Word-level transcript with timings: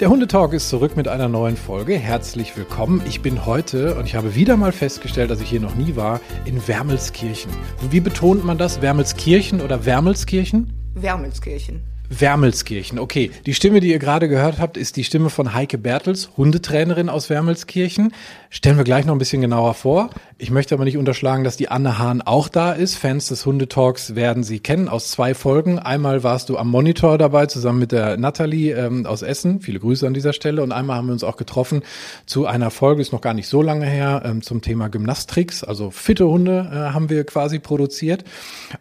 Der 0.00 0.08
Hundetalk 0.08 0.54
ist 0.54 0.68
zurück 0.70 0.96
mit 0.96 1.08
einer 1.08 1.28
neuen 1.28 1.56
Folge. 1.56 1.98
Herzlich 1.98 2.56
willkommen. 2.56 3.02
Ich 3.06 3.20
bin 3.20 3.44
heute 3.44 3.96
und 3.96 4.06
ich 4.06 4.14
habe 4.14 4.34
wieder 4.34 4.56
mal 4.56 4.72
festgestellt, 4.72 5.30
dass 5.30 5.40
ich 5.40 5.50
hier 5.50 5.60
noch 5.60 5.74
nie 5.74 5.94
war, 5.94 6.20
in 6.46 6.66
Wermelskirchen. 6.66 7.52
Wie 7.90 8.00
betont 8.00 8.44
man 8.44 8.56
das? 8.56 8.80
Wermelskirchen 8.80 9.60
oder 9.60 9.84
Wermelskirchen? 9.84 10.72
Wermelskirchen. 10.94 11.82
Wermelskirchen, 12.10 12.98
okay. 12.98 13.30
Die 13.46 13.54
Stimme, 13.54 13.78
die 13.78 13.90
ihr 13.90 14.00
gerade 14.00 14.28
gehört 14.28 14.58
habt, 14.58 14.76
ist 14.76 14.96
die 14.96 15.04
Stimme 15.04 15.30
von 15.30 15.54
Heike 15.54 15.78
Bertels, 15.78 16.30
Hundetrainerin 16.36 17.08
aus 17.08 17.30
Wermelskirchen. 17.30 18.12
Stellen 18.50 18.76
wir 18.76 18.84
gleich 18.84 19.06
noch 19.06 19.14
ein 19.14 19.18
bisschen 19.18 19.40
genauer 19.40 19.74
vor. 19.74 20.10
Ich 20.36 20.50
möchte 20.50 20.74
aber 20.74 20.84
nicht 20.84 20.96
unterschlagen, 20.96 21.44
dass 21.44 21.56
die 21.56 21.68
Anne 21.68 21.98
Hahn 21.98 22.20
auch 22.20 22.48
da 22.48 22.72
ist. 22.72 22.96
Fans 22.96 23.28
des 23.28 23.46
Hundetalks 23.46 24.16
werden 24.16 24.42
sie 24.42 24.58
kennen 24.58 24.88
aus 24.88 25.12
zwei 25.12 25.34
Folgen. 25.34 25.78
Einmal 25.78 26.24
warst 26.24 26.48
du 26.48 26.58
am 26.58 26.68
Monitor 26.68 27.16
dabei, 27.16 27.46
zusammen 27.46 27.78
mit 27.78 27.92
der 27.92 28.16
Nathalie 28.16 28.74
ähm, 28.74 29.06
aus 29.06 29.22
Essen. 29.22 29.60
Viele 29.60 29.78
Grüße 29.78 30.04
an 30.04 30.14
dieser 30.14 30.32
Stelle. 30.32 30.64
Und 30.64 30.72
einmal 30.72 30.96
haben 30.96 31.06
wir 31.06 31.12
uns 31.12 31.22
auch 31.22 31.36
getroffen 31.36 31.82
zu 32.26 32.46
einer 32.46 32.72
Folge, 32.72 33.02
ist 33.02 33.12
noch 33.12 33.20
gar 33.20 33.34
nicht 33.34 33.46
so 33.46 33.62
lange 33.62 33.86
her, 33.86 34.22
ähm, 34.24 34.42
zum 34.42 34.62
Thema 34.62 34.88
Gymnastrix. 34.88 35.62
Also 35.62 35.92
fitte 35.92 36.26
Hunde 36.26 36.68
äh, 36.72 36.92
haben 36.92 37.08
wir 37.08 37.22
quasi 37.22 37.60
produziert. 37.60 38.24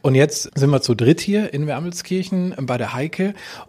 Und 0.02 0.16
jetzt 0.16 0.50
sind 0.58 0.72
wir 0.72 0.82
zu 0.82 0.96
dritt 0.96 1.22
hier 1.22 1.54
in 1.54 1.68
Wermelskirchen 1.68 2.54
äh, 2.54 2.62
bei 2.64 2.80
der 2.80 2.96
Heike 2.96 3.19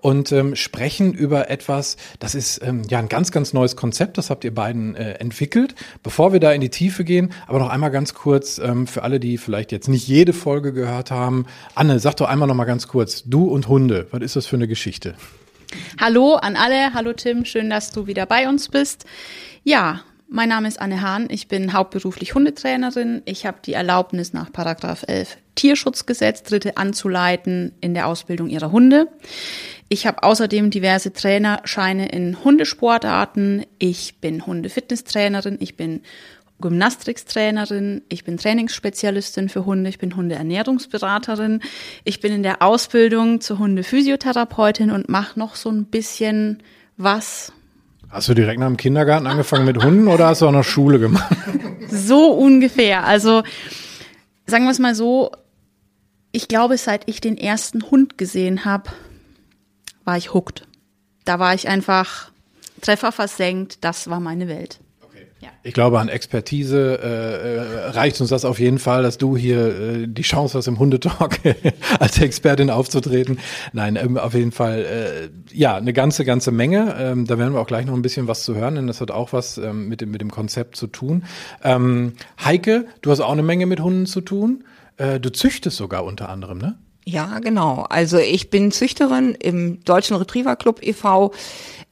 und 0.01 0.33
ähm, 0.33 0.57
sprechen 0.57 1.13
über 1.13 1.51
etwas, 1.51 1.97
das 2.19 2.35
ist 2.35 2.61
ähm, 2.63 2.83
ja 2.89 2.99
ein 2.99 3.09
ganz, 3.09 3.33
ganz 3.33 3.53
neues 3.53 3.77
Konzept. 3.77 4.19
Das 4.19 4.31
habt 4.31 4.45
ihr 4.45 4.55
beiden 4.55 4.95
äh, 4.95 5.13
entwickelt. 5.15 5.75
Bevor 6.03 6.33
wir 6.33 6.41
da 6.41 6.53
in 6.53 6.61
die 6.61 6.71
Tiefe 6.71 7.05
gehen, 7.05 7.33
aber 7.47 7.59
noch 7.59 7.71
einmal 7.71 7.91
ganz 7.91 8.15
kurz 8.15 8.59
ähm, 8.59 8.87
für 8.87 9.03
alle, 9.03 9.21
die 9.21 9.39
vielleicht 9.39 9.73
jetzt 9.73 9.89
nicht 9.89 10.07
jede 10.07 10.33
Folge 10.33 10.73
gehört 10.73 11.11
haben. 11.11 11.47
Anne, 11.75 11.99
sag 11.99 12.17
doch 12.17 12.29
einmal 12.29 12.49
noch 12.49 12.55
mal 12.55 12.65
ganz 12.65 12.89
kurz, 12.89 13.25
du 13.25 13.45
und 13.45 13.69
Hunde, 13.69 14.07
was 14.11 14.23
ist 14.23 14.37
das 14.37 14.47
für 14.47 14.57
eine 14.57 14.69
Geschichte? 14.69 15.15
Hallo 16.01 16.35
an 16.35 16.57
alle, 16.57 16.95
hallo 16.95 17.13
Tim, 17.13 17.45
schön, 17.45 17.71
dass 17.71 17.91
du 17.91 18.07
wieder 18.07 18.27
bei 18.27 18.49
uns 18.49 18.69
bist. 18.69 19.05
Ja, 19.63 20.01
mein 20.31 20.49
Name 20.49 20.69
ist 20.69 20.81
Anne 20.81 21.03
Hahn, 21.03 21.27
ich 21.29 21.49
bin 21.49 21.73
hauptberuflich 21.73 22.35
Hundetrainerin. 22.35 23.23
Ich 23.25 23.47
habe 23.47 23.59
die 23.65 23.73
Erlaubnis 23.73 24.33
nach 24.33 24.53
Paragraph 24.53 25.05
11 25.07 25.37
Tierschutzgesetz, 25.57 26.45
Dritte 26.45 26.77
anzuleiten 26.77 27.73
in 27.81 27.95
der 27.95 28.07
Ausbildung 28.07 28.49
ihrer 28.49 28.71
Hunde. 28.71 29.09
Ich 29.89 30.07
habe 30.07 30.23
außerdem 30.23 30.71
diverse 30.71 31.13
Trainerscheine 31.13 32.09
in 32.11 32.45
Hundesportarten. 32.45 33.67
Ich 33.81 34.21
bin 34.21 34.47
Hundefitnesstrainerin, 34.47 35.57
ich 35.59 35.77
bin 35.77 36.03
Gymnastikstrainerin, 36.61 38.03
ich 38.09 38.23
bin 38.23 38.37
Trainingsspezialistin 38.37 39.49
für 39.49 39.67
Hunde, 39.67 39.91
ich 39.91 39.99
bin 39.99 40.15
Hundeernährungsberaterin, 40.15 41.61
ich 42.05 42.21
bin 42.21 42.33
in 42.33 42.45
der 42.45 42.63
Ausbildung 42.63 43.41
zur 43.41 43.59
Hundephysiotherapeutin 43.59 44.93
und 44.93 45.09
mache 45.09 45.39
noch 45.39 45.57
so 45.57 45.71
ein 45.71 45.87
bisschen 45.87 46.63
was. 46.97 47.53
Hast 48.11 48.29
du 48.29 48.35
direkt 48.35 48.59
nach 48.59 48.67
dem 48.67 48.77
Kindergarten 48.77 49.29
angefangen 49.29 49.65
mit 49.65 49.83
Hunden 49.83 50.09
oder 50.09 50.27
hast 50.27 50.43
du 50.43 50.47
auch 50.47 50.53
noch 50.53 50.65
Schule 50.65 50.99
gemacht? 50.99 51.37
So 51.89 52.33
ungefähr. 52.33 53.05
Also 53.05 53.43
sagen 54.47 54.65
wir 54.65 54.71
es 54.71 54.79
mal 54.79 54.95
so, 54.95 55.33
ich 56.33 56.49
glaube, 56.49 56.77
seit 56.77 57.09
ich 57.09 57.21
den 57.21 57.37
ersten 57.37 57.91
Hund 57.91 58.19
gesehen 58.19 58.65
habe, 58.65 58.91
war 60.05 60.17
ich 60.17 60.35
hooked. 60.35 60.67
Da 61.25 61.39
war 61.39 61.55
ich 61.55 61.69
einfach 61.69 62.31
Treffer 62.81 63.13
versenkt, 63.13 63.85
das 63.85 64.09
war 64.09 64.21
meine 64.21 64.49
Welt. 64.49 64.81
Ich 65.63 65.75
glaube, 65.75 66.01
an 66.01 66.09
Expertise 66.09 66.99
äh, 67.03 67.57
äh, 67.57 67.91
reicht 67.91 68.21
uns 68.21 68.31
das 68.31 68.47
auf 68.47 68.59
jeden 68.59 68.79
Fall, 68.79 69.03
dass 69.03 69.19
du 69.19 69.37
hier 69.37 69.59
äh, 69.79 70.07
die 70.07 70.23
Chance 70.23 70.57
hast, 70.57 70.67
im 70.69 70.79
Hundetalk 70.79 71.39
als 71.99 72.19
Expertin 72.19 72.71
aufzutreten. 72.71 73.39
Nein, 73.73 73.97
ähm, 73.97 74.17
auf 74.17 74.33
jeden 74.33 74.53
Fall, 74.53 74.85
äh, 74.85 75.55
ja, 75.55 75.77
eine 75.77 75.93
ganze, 75.93 76.25
ganze 76.25 76.51
Menge. 76.51 76.95
Ähm, 76.99 77.27
da 77.27 77.39
werden 77.39 77.53
wir 77.53 77.61
auch 77.61 77.67
gleich 77.67 77.85
noch 77.85 77.95
ein 77.95 78.03
bisschen 78.03 78.27
was 78.27 78.45
zu 78.45 78.55
hören, 78.55 78.77
denn 78.77 78.87
das 78.87 79.01
hat 79.03 79.11
auch 79.11 79.35
was 79.35 79.59
ähm, 79.59 79.89
mit, 79.89 80.01
dem, 80.01 80.11
mit 80.11 80.23
dem 80.23 80.31
Konzept 80.31 80.77
zu 80.77 80.87
tun. 80.87 81.25
Ähm, 81.63 82.15
Heike, 82.43 82.87
du 83.03 83.11
hast 83.11 83.21
auch 83.21 83.33
eine 83.33 83.43
Menge 83.43 83.67
mit 83.67 83.81
Hunden 83.81 84.07
zu 84.07 84.23
tun. 84.23 84.65
Äh, 84.97 85.21
du 85.21 85.31
züchtest 85.31 85.77
sogar 85.77 86.05
unter 86.05 86.31
anderem, 86.31 86.59
ne? 86.59 86.79
Ja, 87.05 87.39
genau. 87.41 87.87
Also 87.89 88.19
ich 88.19 88.51
bin 88.51 88.73
Züchterin 88.73 89.35
im 89.35 89.83
Deutschen 89.85 90.17
Retriever 90.17 90.57
Club 90.57 90.81
e.V 90.83 91.33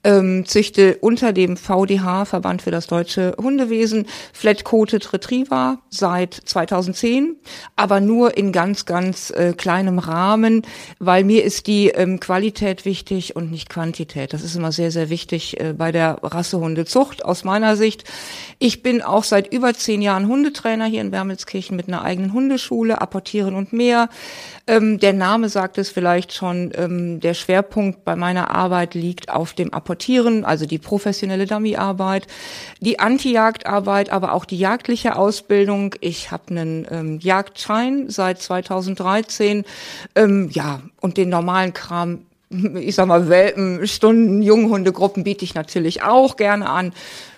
ähm, 0.05 0.47
züchte 0.47 0.97
unter 1.01 1.33
dem 1.33 1.57
VDH, 1.57 2.25
Verband 2.25 2.63
für 2.63 2.71
das 2.71 2.87
deutsche 2.87 3.35
Hundewesen, 3.37 4.07
Flat-Coated 4.33 5.13
Retriever 5.13 5.79
seit 5.91 6.35
2010, 6.35 7.37
aber 7.75 8.01
nur 8.01 8.37
in 8.37 8.53
ganz, 8.53 8.87
ganz 8.87 9.31
äh, 9.31 9.55
kleinem 9.57 9.99
Rahmen, 9.99 10.63
weil 10.99 11.25
mir 11.25 11.45
ist 11.45 11.67
die 11.67 11.89
ähm, 11.89 12.21
Qualität 12.21 12.85
wichtig 12.85 13.35
und 13.35 13.51
nicht 13.51 13.69
Quantität. 13.69 14.33
Das 14.33 14.43
ist 14.43 14.55
immer 14.55 14.73
sehr, 14.73 14.91
sehr 14.91 15.11
wichtig 15.11 15.61
äh, 15.61 15.75
bei 15.77 15.91
der 15.91 16.19
Rassehundezucht 16.23 17.25
aus 17.25 17.43
meiner 17.45 17.77
Sicht. 17.77 18.05
Ich 18.59 18.83
bin 18.83 19.03
auch 19.03 19.25
seit 19.25 19.53
über 19.53 19.75
zehn 19.75 20.01
Jahren 20.01 20.29
Hundetrainer 20.29 20.87
hier 20.87 21.01
in 21.01 21.13
Wermelskirchen 21.13 21.77
mit 21.77 21.89
einer 21.89 22.03
eigenen 22.03 22.33
Hundeschule, 22.33 23.01
apportieren 23.01 23.55
und 23.55 23.73
mehr. 23.73 24.09
Ähm, 24.69 25.01
der 25.01 25.15
Name 25.15 25.49
sagt 25.49 25.79
es 25.79 25.89
vielleicht 25.89 26.35
schon, 26.35 26.73
ähm, 26.75 27.21
der 27.21 27.33
Schwerpunkt 27.33 28.05
bei 28.05 28.15
meiner 28.17 28.51
Arbeit 28.55 28.95
liegt 28.95 29.31
auf 29.31 29.55
dem 29.55 29.73
Apportieren, 29.73 30.45
also 30.45 30.67
die 30.67 30.77
professionelle 30.77 31.47
Dummyarbeit, 31.47 32.27
die 32.81 33.01
Anti-Jagdarbeit, 33.01 34.11
aber 34.11 34.35
auch 34.35 34.45
die 34.45 34.59
jagdliche 34.59 35.17
Ausbildung. 35.17 35.95
Ich 36.01 36.31
habe 36.31 36.51
einen 36.51 36.87
ähm, 36.91 37.19
Jagdschein 37.19 38.11
seit 38.11 38.43
2013, 38.43 39.65
ähm, 40.15 40.51
ja, 40.53 40.83
und 41.01 41.17
den 41.17 41.31
normalen 41.31 41.73
Kram 41.73 42.21
ich 42.51 42.95
sag 42.95 43.07
mal, 43.09 43.29
Welpen, 43.29 43.87
Stunden, 43.87 44.41
Junghundegruppen 44.41 45.23
biete 45.23 45.45
ich 45.45 45.55
natürlich 45.55 46.03
auch 46.03 46.37
gerne 46.37 46.71
an. 46.71 46.95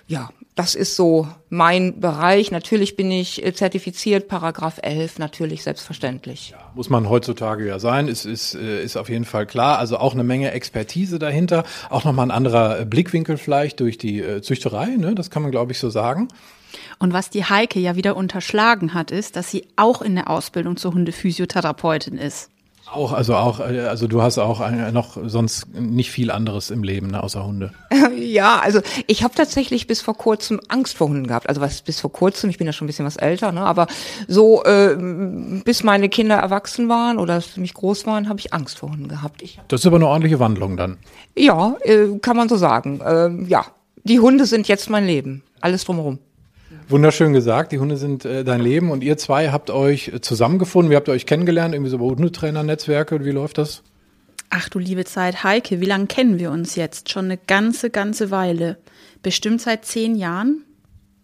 Ja, 0.07 0.29
das 0.55 0.75
ist 0.75 0.95
so 0.95 1.27
mein 1.49 1.99
Bereich. 2.01 2.51
Natürlich 2.51 2.95
bin 2.97 3.09
ich 3.09 3.43
äh, 3.43 3.53
zertifiziert, 3.53 4.27
Paragraph 4.27 4.79
11, 4.81 5.17
natürlich 5.17 5.63
selbstverständlich. 5.63 6.51
Ja, 6.51 6.71
muss 6.75 6.89
man 6.89 7.09
heutzutage 7.09 7.65
ja 7.65 7.79
sein, 7.79 8.07
ist, 8.07 8.25
ist, 8.25 8.55
äh, 8.55 8.83
ist 8.83 8.97
auf 8.97 9.09
jeden 9.09 9.25
Fall 9.25 9.45
klar. 9.45 9.79
Also 9.79 9.97
auch 9.97 10.13
eine 10.13 10.23
Menge 10.23 10.51
Expertise 10.51 11.19
dahinter, 11.19 11.63
auch 11.89 12.03
nochmal 12.03 12.27
ein 12.27 12.31
anderer 12.31 12.81
äh, 12.81 12.85
Blickwinkel 12.85 13.37
vielleicht 13.37 13.79
durch 13.79 13.97
die 13.97 14.41
Züchterei, 14.41 14.97
ne? 14.97 15.15
das 15.15 15.29
kann 15.29 15.41
man 15.41 15.51
glaube 15.51 15.71
ich 15.71 15.79
so 15.79 15.89
sagen. 15.89 16.27
Und 16.99 17.13
was 17.13 17.29
die 17.29 17.45
Heike 17.45 17.79
ja 17.79 17.95
wieder 17.95 18.15
unterschlagen 18.15 18.93
hat, 18.93 19.11
ist, 19.11 19.35
dass 19.35 19.49
sie 19.49 19.67
auch 19.75 20.01
in 20.01 20.15
der 20.15 20.29
Ausbildung 20.29 20.77
zur 20.77 20.93
Hundephysiotherapeutin 20.93 22.17
ist. 22.17 22.50
Auch, 22.93 23.13
also 23.13 23.35
auch, 23.35 23.61
also 23.61 24.07
du 24.07 24.21
hast 24.21 24.37
auch 24.37 24.69
noch 24.91 25.17
sonst 25.25 25.73
nicht 25.73 26.11
viel 26.11 26.29
anderes 26.29 26.71
im 26.71 26.83
Leben, 26.83 27.07
ne, 27.07 27.23
außer 27.23 27.45
Hunde. 27.45 27.71
Ja, 28.21 28.59
also 28.59 28.81
ich 29.07 29.23
habe 29.23 29.33
tatsächlich 29.33 29.87
bis 29.87 30.01
vor 30.01 30.15
kurzem 30.15 30.59
Angst 30.67 30.97
vor 30.97 31.07
Hunden 31.07 31.27
gehabt. 31.27 31.49
Also 31.49 31.59
was 31.59 31.81
bis 31.81 31.99
vor 31.99 32.11
kurzem, 32.11 32.49
ich 32.49 32.57
bin 32.57 32.67
ja 32.67 32.73
schon 32.73 32.85
ein 32.85 32.87
bisschen 32.87 33.05
was 33.05 33.15
älter, 33.15 33.51
ne, 33.51 33.61
aber 33.61 33.87
so 34.27 34.63
äh, 34.63 34.95
bis 35.63 35.83
meine 35.83 36.07
Kinder 36.07 36.35
erwachsen 36.35 36.87
waren 36.87 37.17
oder 37.17 37.41
für 37.41 37.59
mich 37.59 37.73
groß 37.73 38.05
waren, 38.05 38.29
habe 38.29 38.39
ich 38.39 38.53
Angst 38.53 38.79
vor 38.79 38.89
Hunden 38.89 39.07
gehabt. 39.07 39.41
Ich 39.41 39.59
das 39.67 39.81
ist 39.81 39.85
aber 39.87 39.97
eine 39.97 40.07
ordentliche 40.07 40.39
Wandlung 40.39 40.77
dann. 40.77 40.97
Ja, 41.35 41.75
äh, 41.81 42.19
kann 42.21 42.37
man 42.37 42.47
so 42.47 42.57
sagen. 42.57 43.01
Äh, 43.01 43.49
ja, 43.49 43.65
die 44.03 44.19
Hunde 44.19 44.45
sind 44.45 44.67
jetzt 44.67 44.89
mein 44.89 45.05
Leben. 45.05 45.43
Alles 45.61 45.85
drumherum. 45.85 46.19
Wunderschön 46.91 47.33
gesagt, 47.33 47.71
die 47.71 47.79
Hunde 47.79 47.97
sind 47.97 48.25
äh, 48.25 48.43
dein 48.43 48.61
Leben 48.61 48.91
und 48.91 49.03
ihr 49.03 49.17
zwei 49.17 49.49
habt 49.49 49.69
euch 49.69 50.11
zusammengefunden. 50.21 50.91
Wie 50.91 50.95
habt 50.95 51.07
ihr 51.07 51.13
euch 51.13 51.25
kennengelernt? 51.25 51.73
Irgendwie 51.73 51.89
so 51.89 51.97
über 51.97 52.05
Hundetrainer-Netzwerke? 52.05 53.23
Wie 53.23 53.31
läuft 53.31 53.57
das? 53.57 53.83
Ach 54.49 54.67
du 54.67 54.79
liebe 54.79 55.05
Zeit, 55.05 55.43
Heike, 55.43 55.79
wie 55.79 55.85
lange 55.85 56.07
kennen 56.07 56.37
wir 56.37 56.51
uns 56.51 56.75
jetzt? 56.75 57.09
Schon 57.09 57.25
eine 57.25 57.37
ganze, 57.37 57.89
ganze 57.89 58.31
Weile. 58.31 58.77
Bestimmt 59.23 59.61
seit 59.61 59.85
zehn 59.85 60.15
Jahren? 60.15 60.65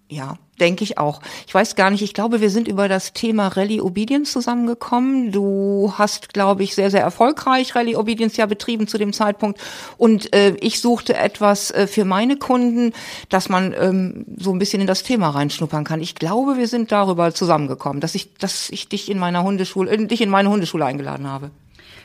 Ja, 0.10 0.38
denke 0.62 0.86
ich 0.86 0.98
auch. 0.98 1.22
Ich 1.48 1.54
weiß 1.54 1.76
gar 1.76 1.90
nicht, 1.90 2.02
ich 2.02 2.14
glaube, 2.14 2.40
wir 2.40 2.50
sind 2.50 2.70
über 2.70 2.88
das 2.88 3.12
Thema 3.12 3.50
Rallye 3.50 3.82
Obedience 3.82 4.32
zusammengekommen. 4.32 5.34
Du 5.34 5.94
hast, 5.98 6.34
glaube 6.34 6.64
ich, 6.64 6.76
sehr, 6.76 6.90
sehr 6.90 7.02
erfolgreich 7.02 7.76
Rallye 7.76 7.98
Obedience 7.98 8.38
ja 8.38 8.46
betrieben 8.46 8.88
zu 8.88 8.98
dem 8.98 9.12
Zeitpunkt. 9.12 9.60
Und 9.98 10.34
äh, 10.34 10.56
ich 10.62 10.80
suchte 10.80 11.18
etwas 11.18 11.72
äh, 11.72 11.88
für 11.88 12.06
meine 12.06 12.38
Kunden, 12.38 12.94
dass 13.28 13.50
man 13.50 13.76
ähm, 13.78 14.26
so 14.38 14.54
ein 14.54 14.60
bisschen 14.60 14.80
in 14.80 14.88
das 14.88 15.04
Thema 15.04 15.30
reinschnuppern 15.30 15.84
kann. 15.84 16.00
Ich 16.00 16.16
glaube, 16.16 16.58
wir 16.58 16.70
sind 16.70 16.94
darüber 16.94 17.34
zusammengekommen, 17.34 18.00
dass 18.00 18.16
ich, 18.16 18.34
dass 18.36 18.70
ich 18.70 18.88
dich 18.88 19.12
in 19.12 19.20
meiner 19.20 19.44
Hundeschule, 19.44 19.92
äh, 19.92 20.08
dich 20.08 20.22
in 20.22 20.30
meine 20.30 20.50
Hundeschule 20.50 20.86
eingeladen 20.86 21.28
habe. 21.28 21.52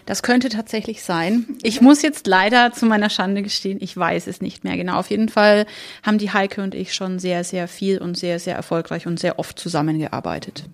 Das 0.07 0.23
könnte 0.23 0.49
tatsächlich 0.49 1.03
sein. 1.03 1.47
Ich 1.63 1.81
muss 1.81 2.03
jetzt 2.03 2.27
leider 2.27 2.73
zu 2.73 2.87
meiner 2.87 3.11
Schande 3.11 3.43
gestehen, 3.43 3.79
ich 3.81 3.97
weiß 3.97 4.27
es 4.27 4.41
nicht 4.41 4.65
mehr 4.65 4.77
genau. 4.77 4.99
Auf 4.99 5.11
jeden 5.11 5.29
Fall 5.29 5.67
haben 6.03 6.19
die 6.19 6.33
Heike 6.33 6.63
und 6.63 6.75
ich 6.75 6.95
schon 6.95 7.19
sehr, 7.19 7.45
sehr 7.45 7.69
viel 7.69 7.99
und 7.99 8.17
sehr, 8.17 8.39
sehr 8.39 8.57
erfolgreich 8.57 9.07
und 9.07 9.21
sehr 9.21 9.39
oft 9.39 9.59
zusammengearbeitet. 9.59 10.65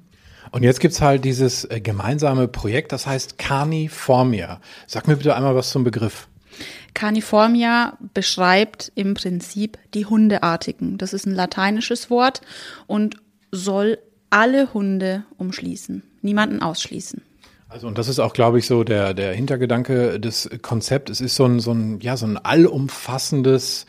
Und 0.51 0.63
jetzt 0.63 0.81
gibt's 0.81 1.01
halt 1.01 1.25
dieses 1.25 1.65
äh, 1.65 1.81
gemeinsame 1.81 2.49
Projekt, 2.49 2.93
das 2.93 3.07
heißt 3.07 3.39
Carniformia. 3.39 4.61
Sag 4.87 5.07
mir 5.07 5.17
bitte 5.17 5.37
einmal 5.37 5.55
was 5.55 5.71
zum 5.71 5.85
Begriff. 5.85 6.27
Carniformia 6.95 7.99
beschreibt 8.15 8.91
im 8.95 9.15
Prinzip 9.15 9.79
die 9.95 10.07
Hundeartigen. 10.07 10.99
Das 10.99 11.13
ist 11.13 11.27
ein 11.27 11.35
lateinisches 11.35 12.11
Wort 12.11 12.41
und 12.87 13.17
soll 13.53 13.99
alle 14.31 14.73
Hunde 14.75 15.25
umschließen, 15.37 16.03
niemanden 16.23 16.63
ausschließen. 16.63 17.23
Also 17.69 17.87
und 17.87 17.99
das 17.99 18.09
ist 18.09 18.19
auch, 18.19 18.33
glaube 18.33 18.59
ich, 18.59 18.67
so 18.67 18.83
der 18.83 19.15
der 19.15 19.35
Hintergedanke 19.35 20.19
des 20.19 20.49
Konzepts. 20.63 21.11
Es 21.11 21.21
ist 21.21 21.37
so 21.37 21.45
ein 21.45 21.61
so 21.61 21.73
ein 21.73 22.01
ja 22.01 22.17
so 22.17 22.27
ein 22.27 22.39
allumfassendes 22.39 23.87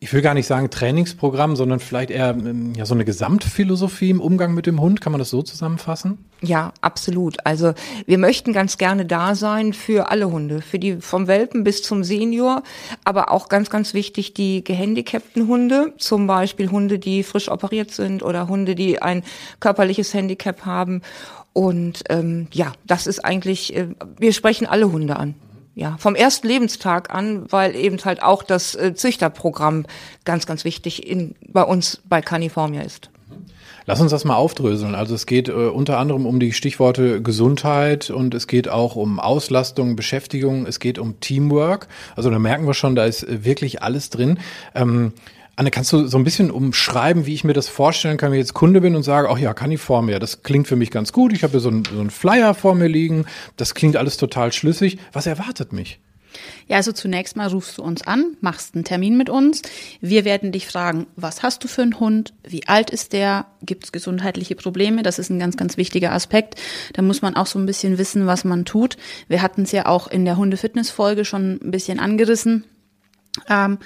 ich 0.00 0.12
will 0.12 0.22
gar 0.22 0.34
nicht 0.34 0.46
sagen 0.46 0.70
Trainingsprogramm, 0.70 1.56
sondern 1.56 1.80
vielleicht 1.80 2.10
eher 2.10 2.30
ähm, 2.30 2.72
ja, 2.74 2.86
so 2.86 2.94
eine 2.94 3.04
Gesamtphilosophie 3.04 4.10
im 4.10 4.20
Umgang 4.20 4.54
mit 4.54 4.66
dem 4.66 4.80
Hund. 4.80 5.00
Kann 5.00 5.12
man 5.12 5.18
das 5.18 5.30
so 5.30 5.42
zusammenfassen? 5.42 6.24
Ja, 6.40 6.72
absolut. 6.82 7.44
Also 7.44 7.72
wir 8.06 8.18
möchten 8.18 8.52
ganz 8.52 8.78
gerne 8.78 9.06
da 9.06 9.34
sein 9.34 9.72
für 9.72 10.10
alle 10.10 10.30
Hunde, 10.30 10.62
für 10.62 10.78
die 10.78 11.00
vom 11.00 11.26
Welpen 11.26 11.64
bis 11.64 11.82
zum 11.82 12.04
Senior, 12.04 12.62
aber 13.04 13.32
auch 13.32 13.48
ganz, 13.48 13.70
ganz 13.70 13.92
wichtig 13.92 14.34
die 14.34 14.62
gehandicapten 14.62 15.48
Hunde, 15.48 15.94
zum 15.98 16.28
Beispiel 16.28 16.70
Hunde, 16.70 17.00
die 17.00 17.24
frisch 17.24 17.50
operiert 17.50 17.90
sind 17.90 18.22
oder 18.22 18.46
Hunde, 18.46 18.76
die 18.76 19.02
ein 19.02 19.24
körperliches 19.58 20.14
Handicap 20.14 20.64
haben. 20.64 21.02
Und 21.58 22.04
ähm, 22.08 22.46
ja, 22.52 22.72
das 22.86 23.08
ist 23.08 23.24
eigentlich, 23.24 23.74
äh, 23.74 23.88
wir 24.16 24.32
sprechen 24.32 24.64
alle 24.64 24.92
Hunde 24.92 25.16
an 25.16 25.34
ja, 25.74 25.96
vom 25.98 26.14
ersten 26.14 26.46
Lebenstag 26.46 27.12
an, 27.12 27.50
weil 27.50 27.74
eben 27.74 27.98
halt 28.04 28.22
auch 28.22 28.44
das 28.44 28.76
äh, 28.76 28.94
Züchterprogramm 28.94 29.84
ganz, 30.24 30.46
ganz 30.46 30.64
wichtig 30.64 31.04
in, 31.04 31.34
bei 31.48 31.64
uns 31.64 32.00
bei 32.08 32.20
Caniformia 32.20 32.82
ist. 32.82 33.10
Lass 33.86 34.00
uns 34.00 34.12
das 34.12 34.24
mal 34.24 34.36
aufdröseln. 34.36 34.94
Also 34.94 35.16
es 35.16 35.26
geht 35.26 35.48
äh, 35.48 35.52
unter 35.52 35.98
anderem 35.98 36.26
um 36.26 36.38
die 36.38 36.52
Stichworte 36.52 37.20
Gesundheit 37.20 38.08
und 38.08 38.34
es 38.34 38.46
geht 38.46 38.68
auch 38.68 38.94
um 38.94 39.18
Auslastung, 39.18 39.96
Beschäftigung, 39.96 40.64
es 40.64 40.78
geht 40.78 40.96
um 40.96 41.18
Teamwork. 41.18 41.88
Also 42.14 42.30
da 42.30 42.38
merken 42.38 42.68
wir 42.68 42.74
schon, 42.74 42.94
da 42.94 43.04
ist 43.04 43.24
äh, 43.24 43.44
wirklich 43.44 43.82
alles 43.82 44.10
drin. 44.10 44.38
Ähm, 44.76 45.12
Anne, 45.58 45.72
kannst 45.72 45.92
du 45.92 46.06
so 46.06 46.16
ein 46.16 46.22
bisschen 46.22 46.52
umschreiben, 46.52 47.26
wie 47.26 47.34
ich 47.34 47.42
mir 47.42 47.52
das 47.52 47.68
vorstellen 47.68 48.16
kann, 48.16 48.30
wenn 48.30 48.38
ich 48.38 48.44
jetzt 48.44 48.54
Kunde 48.54 48.80
bin 48.80 48.94
und 48.94 49.02
sage, 49.02 49.28
ach 49.28 49.38
ja, 49.38 49.54
kann 49.54 49.72
ich 49.72 49.80
vor 49.80 50.02
mir, 50.02 50.20
das 50.20 50.44
klingt 50.44 50.68
für 50.68 50.76
mich 50.76 50.92
ganz 50.92 51.12
gut, 51.12 51.32
ich 51.32 51.42
habe 51.42 51.50
hier 51.50 51.58
so 51.58 51.68
einen, 51.68 51.84
so 51.84 51.98
einen 51.98 52.10
Flyer 52.10 52.54
vor 52.54 52.76
mir 52.76 52.86
liegen, 52.86 53.26
das 53.56 53.74
klingt 53.74 53.96
alles 53.96 54.18
total 54.18 54.52
schlüssig. 54.52 54.98
Was 55.12 55.26
erwartet 55.26 55.72
mich? 55.72 55.98
Ja, 56.68 56.76
also 56.76 56.92
zunächst 56.92 57.34
mal 57.34 57.48
rufst 57.48 57.76
du 57.76 57.82
uns 57.82 58.06
an, 58.06 58.36
machst 58.40 58.76
einen 58.76 58.84
Termin 58.84 59.16
mit 59.16 59.30
uns. 59.30 59.62
Wir 60.00 60.24
werden 60.24 60.52
dich 60.52 60.68
fragen, 60.68 61.08
was 61.16 61.42
hast 61.42 61.64
du 61.64 61.66
für 61.66 61.82
einen 61.82 61.98
Hund? 61.98 62.34
Wie 62.46 62.68
alt 62.68 62.90
ist 62.90 63.12
der? 63.12 63.46
Gibt 63.60 63.82
es 63.82 63.90
gesundheitliche 63.90 64.54
Probleme? 64.54 65.02
Das 65.02 65.18
ist 65.18 65.28
ein 65.28 65.40
ganz, 65.40 65.56
ganz 65.56 65.76
wichtiger 65.76 66.12
Aspekt. 66.12 66.54
Da 66.92 67.02
muss 67.02 67.20
man 67.20 67.34
auch 67.34 67.46
so 67.46 67.58
ein 67.58 67.66
bisschen 67.66 67.98
wissen, 67.98 68.28
was 68.28 68.44
man 68.44 68.64
tut. 68.64 68.96
Wir 69.26 69.42
hatten 69.42 69.62
es 69.62 69.72
ja 69.72 69.86
auch 69.86 70.06
in 70.06 70.24
der 70.24 70.36
Hunde-Fitness-Folge 70.36 71.24
schon 71.24 71.58
ein 71.60 71.72
bisschen 71.72 71.98
angerissen. 71.98 72.62
Ähm, 73.48 73.78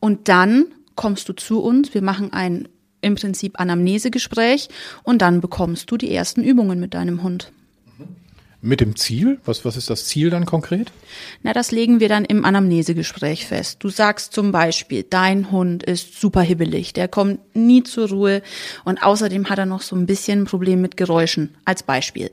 und 0.00 0.28
dann 0.28 0.66
kommst 0.98 1.28
du 1.28 1.32
zu 1.32 1.60
uns, 1.60 1.94
wir 1.94 2.02
machen 2.02 2.32
ein 2.32 2.68
im 3.00 3.14
Prinzip 3.14 3.60
Anamnesegespräch 3.60 4.68
und 5.04 5.22
dann 5.22 5.40
bekommst 5.40 5.88
du 5.90 5.96
die 5.96 6.12
ersten 6.12 6.42
Übungen 6.42 6.80
mit 6.80 6.92
deinem 6.92 7.22
Hund. 7.22 7.52
Mit 8.60 8.80
dem 8.80 8.96
Ziel? 8.96 9.38
Was, 9.44 9.64
was 9.64 9.76
ist 9.76 9.88
das 9.88 10.06
Ziel 10.06 10.30
dann 10.30 10.44
konkret? 10.44 10.90
Na, 11.44 11.52
das 11.52 11.70
legen 11.70 12.00
wir 12.00 12.08
dann 12.08 12.24
im 12.24 12.44
Anamnesegespräch 12.44 13.46
fest. 13.46 13.76
Du 13.84 13.88
sagst 13.88 14.32
zum 14.32 14.50
Beispiel, 14.50 15.04
dein 15.08 15.52
Hund 15.52 15.84
ist 15.84 16.20
super 16.20 16.42
hibbelig, 16.42 16.92
der 16.92 17.06
kommt 17.06 17.38
nie 17.54 17.84
zur 17.84 18.08
Ruhe 18.08 18.42
und 18.84 19.00
außerdem 19.00 19.48
hat 19.48 19.58
er 19.60 19.66
noch 19.66 19.82
so 19.82 19.94
ein 19.94 20.06
bisschen 20.06 20.42
ein 20.42 20.46
Problem 20.46 20.80
mit 20.80 20.96
Geräuschen, 20.96 21.54
als 21.64 21.84
Beispiel. 21.84 22.32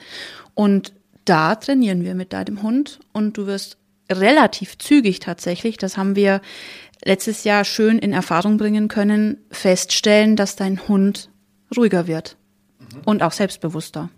Und 0.55 0.91
da 1.25 1.53
trainieren 1.53 2.03
wir 2.03 2.15
mit 2.15 2.33
deinem 2.33 2.63
Hund 2.63 2.99
und 3.13 3.37
du 3.37 3.45
wirst 3.45 3.77
relativ 4.11 4.77
zügig 4.77 5.19
tatsächlich, 5.19 5.77
das 5.77 5.97
haben 5.97 6.15
wir 6.15 6.41
letztes 7.03 7.43
Jahr 7.43 7.65
schön 7.65 7.99
in 7.99 8.13
Erfahrung 8.13 8.57
bringen 8.57 8.87
können, 8.87 9.37
feststellen, 9.51 10.35
dass 10.35 10.55
dein 10.55 10.87
Hund 10.87 11.29
ruhiger 11.75 12.07
wird 12.07 12.37
mhm. 12.79 13.01
und 13.05 13.23
auch 13.23 13.31
selbstbewusster. 13.31 14.09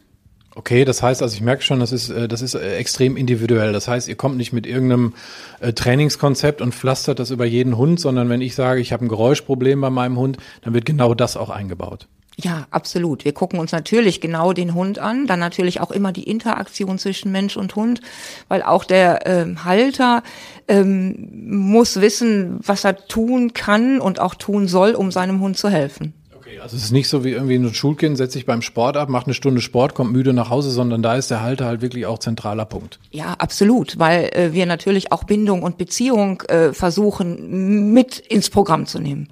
Okay, 0.56 0.86
das 0.86 1.04
heißt, 1.04 1.22
also 1.22 1.36
ich 1.36 1.42
merke 1.42 1.62
schon, 1.62 1.80
das 1.80 1.92
ist, 1.92 2.10
äh, 2.10 2.28
das 2.28 2.42
ist 2.42 2.56
äh, 2.56 2.78
extrem 2.78 3.16
individuell. 3.16 3.74
Das 3.74 3.88
heißt, 3.88 4.08
ihr 4.08 4.16
kommt 4.16 4.38
nicht 4.38 4.54
mit 4.54 4.66
irgendeinem 4.66 5.14
äh, 5.60 5.72
Trainingskonzept 5.72 6.62
und 6.62 6.74
pflastert 6.74 7.20
das 7.20 7.30
über 7.30 7.46
jeden 7.46 7.78
Hund, 7.78 8.00
sondern 8.00 8.28
wenn 8.30 8.42
ich 8.42 8.56
sage, 8.56 8.82
ich 8.82 8.92
habe 8.92 9.06
ein 9.06 9.08
Geräuschproblem 9.08 9.80
bei 9.80 9.92
meinem 9.92 10.18
Hund, 10.18 10.38
dann 10.62 10.74
wird 10.74 10.86
genau 10.86 11.14
das 11.14 11.38
auch 11.38 11.52
eingebaut. 11.52 12.08
Ja, 12.40 12.68
absolut. 12.70 13.26
Wir 13.26 13.34
gucken 13.34 13.60
uns 13.60 13.72
natürlich 13.72 14.22
genau 14.22 14.54
den 14.54 14.76
Hund 14.76 15.00
an, 15.00 15.26
dann 15.26 15.40
natürlich 15.40 15.82
auch 15.82 15.90
immer 15.90 16.12
die 16.12 16.30
Interaktion 16.30 17.00
zwischen 17.00 17.32
Mensch 17.32 17.58
und 17.58 17.76
Hund, 17.76 18.02
weil 18.48 18.62
auch 18.62 18.84
der 18.84 19.26
ähm, 19.26 19.64
Halter 19.66 20.22
ähm, 20.68 21.30
muss 21.48 22.00
wissen, 22.00 22.60
was 22.64 22.84
er 22.84 23.08
tun 23.08 23.54
kann 23.54 24.00
und 24.00 24.20
auch 24.20 24.36
tun 24.36 24.68
soll, 24.68 24.92
um 24.92 25.12
seinem 25.12 25.42
Hund 25.42 25.58
zu 25.58 25.70
helfen. 25.70 26.14
Okay, 26.36 26.60
also 26.60 26.78
es 26.78 26.84
ist 26.84 26.92
nicht 26.92 27.10
so 27.10 27.24
wie 27.24 27.32
irgendwie 27.32 27.56
ein 27.56 27.74
Schulkind 27.74 28.18
setzt 28.18 28.34
sich 28.34 28.46
beim 28.46 28.62
Sport 28.62 28.98
ab, 28.98 29.10
macht 29.10 29.26
eine 29.26 29.34
Stunde 29.34 29.60
Sport, 29.60 29.96
kommt 29.96 30.14
müde 30.14 30.32
nach 30.32 30.52
Hause, 30.52 30.70
sondern 30.70 31.02
da 31.02 31.16
ist 31.16 31.32
der 31.32 31.42
Halter 31.42 31.66
halt 31.66 31.82
wirklich 31.82 32.06
auch 32.06 32.20
zentraler 32.20 32.66
Punkt. 32.66 33.00
Ja, 33.10 33.34
absolut, 33.34 33.98
weil 33.98 34.30
äh, 34.34 34.54
wir 34.54 34.68
natürlich 34.68 35.12
auch 35.12 35.24
Bindung 35.24 35.64
und 35.64 35.80
Beziehung 35.80 36.42
äh, 36.44 36.72
versuchen 36.72 37.94
mit 37.94 38.20
ins 38.20 38.52
Programm 38.52 38.86
zu 38.86 39.00
nehmen. 39.00 39.28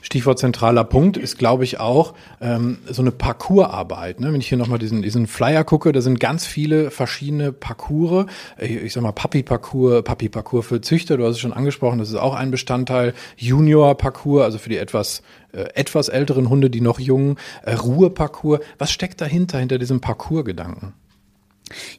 Stichwort 0.00 0.38
zentraler 0.38 0.84
Punkt 0.84 1.16
ist, 1.16 1.38
glaube 1.38 1.64
ich, 1.64 1.80
auch 1.80 2.14
ähm, 2.40 2.78
so 2.88 3.02
eine 3.02 3.10
Parcoursarbeit. 3.10 4.20
Ne? 4.20 4.32
Wenn 4.32 4.40
ich 4.40 4.48
hier 4.48 4.58
nochmal 4.58 4.78
diesen, 4.78 5.02
diesen 5.02 5.26
Flyer 5.26 5.64
gucke, 5.64 5.92
da 5.92 6.00
sind 6.00 6.20
ganz 6.20 6.46
viele 6.46 6.90
verschiedene 6.90 7.52
Parcours. 7.52 8.26
Ich, 8.58 8.92
sag 8.92 9.02
mal 9.02 9.12
Papi-Parcours, 9.12 10.04
Papi-Parcours 10.04 10.66
für 10.66 10.80
Züchter, 10.80 11.16
du 11.16 11.24
hast 11.24 11.32
es 11.32 11.40
schon 11.40 11.52
angesprochen, 11.52 11.98
das 11.98 12.10
ist 12.10 12.16
auch 12.16 12.34
ein 12.34 12.50
Bestandteil. 12.50 13.14
Junior-Parcours, 13.36 14.44
also 14.44 14.58
für 14.58 14.68
die 14.68 14.76
etwas, 14.76 15.22
äh, 15.52 15.62
etwas 15.74 16.08
älteren 16.08 16.48
Hunde, 16.48 16.70
die 16.70 16.80
noch 16.80 17.00
jungen. 17.00 17.36
Äh, 17.62 17.74
Ruhe-Parcours. 17.74 18.60
Was 18.78 18.90
steckt 18.90 19.20
dahinter, 19.20 19.58
hinter 19.58 19.78
diesem 19.78 20.00
Parcours-Gedanken? 20.00 20.94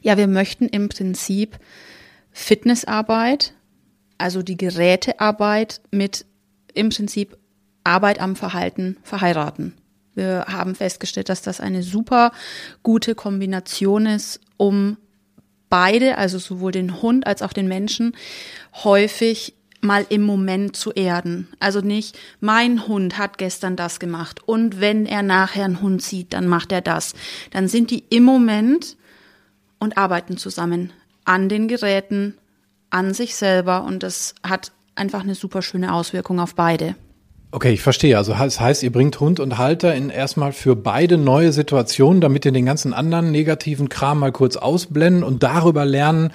Ja, 0.02 0.16
wir 0.16 0.26
möchten 0.26 0.66
im 0.66 0.88
Prinzip 0.88 1.58
Fitnessarbeit, 2.32 3.54
also 4.18 4.42
die 4.42 4.56
Gerätearbeit 4.56 5.80
mit 5.90 6.26
im 6.74 6.90
Prinzip 6.90 7.36
Arbeit 7.84 8.20
am 8.20 8.36
Verhalten 8.36 8.96
verheiraten. 9.02 9.74
Wir 10.14 10.46
haben 10.48 10.74
festgestellt, 10.74 11.28
dass 11.28 11.42
das 11.42 11.60
eine 11.60 11.82
super 11.82 12.32
gute 12.82 13.14
Kombination 13.14 14.06
ist, 14.06 14.40
um 14.56 14.96
beide, 15.68 16.18
also 16.18 16.38
sowohl 16.38 16.72
den 16.72 17.00
Hund 17.00 17.26
als 17.26 17.42
auch 17.42 17.52
den 17.52 17.68
Menschen, 17.68 18.14
häufig 18.84 19.54
mal 19.80 20.04
im 20.10 20.22
Moment 20.22 20.76
zu 20.76 20.92
erden. 20.92 21.48
Also 21.58 21.80
nicht, 21.80 22.18
mein 22.40 22.86
Hund 22.86 23.16
hat 23.16 23.38
gestern 23.38 23.76
das 23.76 23.98
gemacht 23.98 24.40
und 24.46 24.80
wenn 24.80 25.06
er 25.06 25.22
nachher 25.22 25.64
einen 25.64 25.80
Hund 25.80 26.02
sieht, 26.02 26.34
dann 26.34 26.46
macht 26.46 26.72
er 26.72 26.82
das. 26.82 27.14
Dann 27.50 27.68
sind 27.68 27.90
die 27.90 28.04
im 28.10 28.24
Moment 28.24 28.96
und 29.78 29.96
arbeiten 29.96 30.36
zusammen 30.36 30.92
an 31.24 31.48
den 31.48 31.68
Geräten, 31.68 32.36
an 32.90 33.14
sich 33.14 33.36
selber 33.36 33.84
und 33.84 34.02
das 34.02 34.34
hat 34.42 34.72
einfach 34.96 35.22
eine 35.22 35.34
super 35.34 35.62
schöne 35.62 35.94
Auswirkung 35.94 36.40
auf 36.40 36.54
beide. 36.54 36.94
Okay, 37.52 37.72
ich 37.72 37.82
verstehe. 37.82 38.16
Also 38.16 38.32
das 38.32 38.60
heißt, 38.60 38.84
ihr 38.84 38.92
bringt 38.92 39.18
Hund 39.18 39.40
und 39.40 39.58
Halter 39.58 39.92
in 39.92 40.08
erstmal 40.08 40.52
für 40.52 40.76
beide 40.76 41.18
neue 41.18 41.50
Situationen, 41.50 42.20
damit 42.20 42.44
ihr 42.44 42.52
den 42.52 42.64
ganzen 42.64 42.94
anderen 42.94 43.32
negativen 43.32 43.88
Kram 43.88 44.20
mal 44.20 44.30
kurz 44.30 44.56
ausblenden 44.56 45.24
und 45.24 45.42
darüber 45.42 45.84
lernen, 45.84 46.30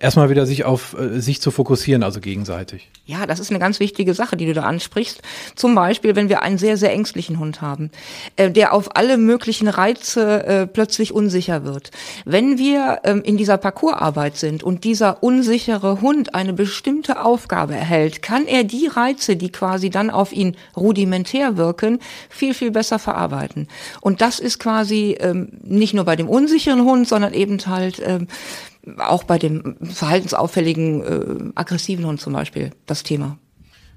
erstmal 0.00 0.30
wieder 0.30 0.46
sich 0.46 0.64
auf 0.64 0.96
äh, 0.98 1.20
sich 1.20 1.40
zu 1.40 1.50
fokussieren, 1.50 2.02
also 2.02 2.20
gegenseitig. 2.20 2.88
Ja, 3.06 3.26
das 3.26 3.40
ist 3.40 3.50
eine 3.50 3.58
ganz 3.58 3.80
wichtige 3.80 4.14
Sache, 4.14 4.36
die 4.36 4.46
du 4.46 4.54
da 4.54 4.62
ansprichst. 4.62 5.22
Zum 5.54 5.74
Beispiel, 5.74 6.14
wenn 6.16 6.28
wir 6.28 6.42
einen 6.42 6.58
sehr, 6.58 6.76
sehr 6.76 6.92
ängstlichen 6.92 7.38
Hund 7.38 7.60
haben, 7.60 7.90
äh, 8.36 8.50
der 8.50 8.72
auf 8.72 8.96
alle 8.96 9.16
möglichen 9.16 9.68
Reize 9.68 10.44
äh, 10.46 10.66
plötzlich 10.66 11.12
unsicher 11.12 11.64
wird. 11.64 11.90
Wenn 12.24 12.58
wir 12.58 13.00
ähm, 13.04 13.22
in 13.22 13.36
dieser 13.36 13.56
Parcoursarbeit 13.56 14.36
sind 14.36 14.62
und 14.62 14.84
dieser 14.84 15.22
unsichere 15.22 16.00
Hund 16.00 16.34
eine 16.34 16.52
bestimmte 16.52 17.24
Aufgabe 17.24 17.74
erhält, 17.74 18.22
kann 18.22 18.46
er 18.46 18.64
die 18.64 18.86
Reize, 18.86 19.36
die 19.36 19.50
quasi 19.50 19.90
dann 19.90 20.10
auf 20.10 20.32
ihn 20.32 20.56
rudimentär 20.76 21.56
wirken, 21.56 22.00
viel, 22.28 22.54
viel 22.54 22.70
besser 22.70 22.98
verarbeiten. 22.98 23.68
Und 24.00 24.20
das 24.20 24.38
ist 24.38 24.58
quasi 24.58 25.16
ähm, 25.20 25.48
nicht 25.62 25.94
nur 25.94 26.04
bei 26.04 26.16
dem 26.16 26.28
unsicheren 26.28 26.84
Hund, 26.84 27.08
sondern 27.08 27.32
eben 27.32 27.58
halt 27.66 28.02
ähm, 28.04 28.28
auch 28.98 29.24
bei 29.24 29.38
dem 29.38 29.76
verhaltensauffälligen, 29.82 31.02
äh, 31.02 31.52
aggressiven 31.54 32.06
Hund 32.06 32.20
zum 32.20 32.32
Beispiel 32.32 32.70
das 32.86 33.02
Thema. 33.02 33.38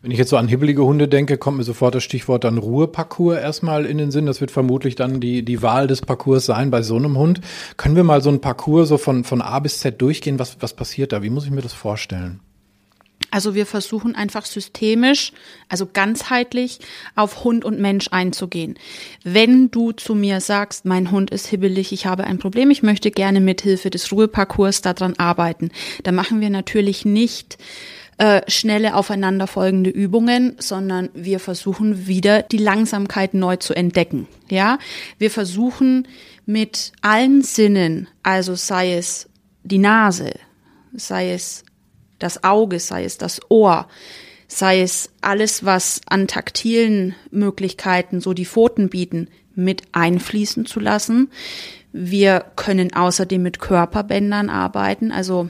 Wenn 0.01 0.09
ich 0.09 0.17
jetzt 0.17 0.29
so 0.31 0.37
an 0.37 0.47
hibbelige 0.47 0.83
Hunde 0.83 1.07
denke, 1.07 1.37
kommt 1.37 1.57
mir 1.57 1.63
sofort 1.63 1.93
das 1.93 2.03
Stichwort 2.03 2.43
dann 2.43 2.57
Ruheparcours 2.57 3.37
erstmal 3.37 3.85
in 3.85 3.99
den 3.99 4.09
Sinn. 4.09 4.25
Das 4.25 4.41
wird 4.41 4.49
vermutlich 4.49 4.95
dann 4.95 5.19
die, 5.19 5.45
die 5.45 5.61
Wahl 5.61 5.85
des 5.85 6.01
Parcours 6.01 6.47
sein 6.47 6.71
bei 6.71 6.81
so 6.81 6.95
einem 6.95 7.19
Hund. 7.19 7.39
Können 7.77 7.95
wir 7.95 8.03
mal 8.03 8.21
so 8.21 8.31
ein 8.31 8.41
Parcours 8.41 8.89
so 8.89 8.97
von, 8.97 9.23
von 9.23 9.43
A 9.43 9.59
bis 9.59 9.79
Z 9.79 10.01
durchgehen? 10.01 10.39
Was, 10.39 10.57
was 10.59 10.73
passiert 10.73 11.11
da? 11.11 11.21
Wie 11.21 11.29
muss 11.29 11.45
ich 11.45 11.51
mir 11.51 11.61
das 11.61 11.73
vorstellen? 11.73 12.39
Also 13.31 13.55
wir 13.55 13.65
versuchen 13.65 14.15
einfach 14.15 14.45
systemisch, 14.45 15.31
also 15.69 15.87
ganzheitlich 15.91 16.79
auf 17.15 17.43
Hund 17.43 17.65
und 17.65 17.79
Mensch 17.79 18.09
einzugehen. 18.11 18.77
Wenn 19.23 19.71
du 19.71 19.93
zu 19.93 20.15
mir 20.15 20.41
sagst, 20.41 20.85
mein 20.85 21.11
Hund 21.11 21.31
ist 21.31 21.47
hibbelig, 21.47 21.93
ich 21.93 22.05
habe 22.05 22.25
ein 22.25 22.37
Problem, 22.37 22.69
ich 22.69 22.83
möchte 22.83 23.09
gerne 23.09 23.39
mithilfe 23.39 23.89
des 23.89 24.11
Ruheparcours 24.11 24.81
daran 24.81 25.15
arbeiten, 25.17 25.71
dann 26.03 26.15
machen 26.15 26.41
wir 26.41 26.49
natürlich 26.49 27.05
nicht 27.05 27.57
äh, 28.17 28.41
schnelle 28.51 28.95
aufeinanderfolgende 28.95 29.89
Übungen, 29.89 30.55
sondern 30.59 31.09
wir 31.13 31.39
versuchen 31.39 32.05
wieder 32.07 32.43
die 32.43 32.57
Langsamkeit 32.57 33.33
neu 33.33 33.55
zu 33.55 33.73
entdecken. 33.73 34.27
Ja, 34.49 34.77
wir 35.17 35.31
versuchen 35.31 36.07
mit 36.45 36.91
allen 37.01 37.41
Sinnen, 37.41 38.09
also 38.21 38.55
sei 38.55 38.93
es 38.93 39.29
die 39.63 39.79
Nase, 39.79 40.33
sei 40.93 41.31
es 41.33 41.63
das 42.23 42.43
Auge, 42.43 42.79
sei 42.79 43.03
es 43.03 43.17
das 43.17 43.41
Ohr, 43.49 43.87
sei 44.47 44.81
es 44.81 45.09
alles, 45.21 45.65
was 45.65 46.01
an 46.07 46.27
taktilen 46.27 47.15
Möglichkeiten 47.31 48.21
so 48.21 48.33
die 48.33 48.45
Pfoten 48.45 48.89
bieten, 48.89 49.27
mit 49.55 49.83
einfließen 49.91 50.65
zu 50.65 50.79
lassen. 50.79 51.29
Wir 51.91 52.45
können 52.55 52.93
außerdem 52.93 53.41
mit 53.41 53.59
Körperbändern 53.59 54.49
arbeiten, 54.49 55.11
also 55.11 55.49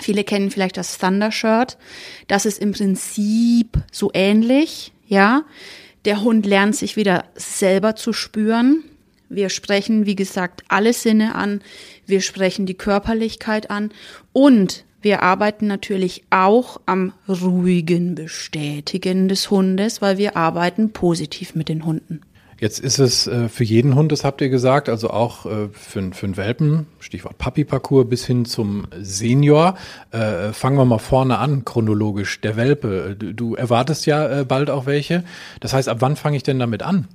Viele 0.00 0.24
kennen 0.24 0.50
vielleicht 0.50 0.76
das 0.76 0.98
Thunder 0.98 1.32
Shirt. 1.32 1.78
Das 2.28 2.44
ist 2.44 2.58
im 2.58 2.72
Prinzip 2.72 3.78
so 3.90 4.10
ähnlich, 4.12 4.92
ja. 5.06 5.44
Der 6.04 6.22
Hund 6.22 6.46
lernt 6.46 6.76
sich 6.76 6.96
wieder 6.96 7.24
selber 7.34 7.96
zu 7.96 8.12
spüren. 8.12 8.84
Wir 9.28 9.48
sprechen, 9.48 10.06
wie 10.06 10.14
gesagt, 10.14 10.62
alle 10.68 10.92
Sinne 10.92 11.34
an. 11.34 11.62
Wir 12.04 12.20
sprechen 12.20 12.66
die 12.66 12.76
Körperlichkeit 12.76 13.70
an 13.70 13.90
und 14.32 14.84
wir 15.06 15.22
arbeiten 15.22 15.68
natürlich 15.68 16.24
auch 16.30 16.80
am 16.84 17.12
ruhigen 17.28 18.16
Bestätigen 18.16 19.28
des 19.28 19.52
Hundes, 19.52 20.02
weil 20.02 20.18
wir 20.18 20.36
arbeiten 20.36 20.90
positiv 20.92 21.54
mit 21.54 21.68
den 21.68 21.86
Hunden. 21.86 22.22
Jetzt 22.58 22.80
ist 22.80 22.98
es 22.98 23.28
äh, 23.28 23.48
für 23.48 23.62
jeden 23.62 23.94
Hund, 23.94 24.10
das 24.10 24.24
habt 24.24 24.40
ihr 24.40 24.48
gesagt, 24.48 24.88
also 24.88 25.10
auch 25.10 25.46
äh, 25.46 25.68
für, 25.70 26.10
für 26.12 26.26
einen 26.26 26.36
Welpen, 26.36 26.86
Stichwort 26.98 27.38
Papi-Parcours 27.38 28.08
bis 28.08 28.26
hin 28.26 28.46
zum 28.46 28.88
Senior. 28.98 29.76
Äh, 30.10 30.52
fangen 30.52 30.76
wir 30.76 30.84
mal 30.84 30.98
vorne 30.98 31.38
an, 31.38 31.64
chronologisch. 31.64 32.40
Der 32.40 32.56
Welpe, 32.56 33.14
du, 33.16 33.54
erwartest 33.54 34.06
ja 34.06 34.42
bald 34.42 34.70
auch 34.70 34.86
welche. 34.86 35.22
Das 35.60 35.72
heißt, 35.72 35.88
ab 35.88 35.98
wann 36.00 36.16
fange 36.16 36.36
ich 36.36 36.42
denn 36.42 36.58
damit 36.58 36.82
an? 36.82 37.06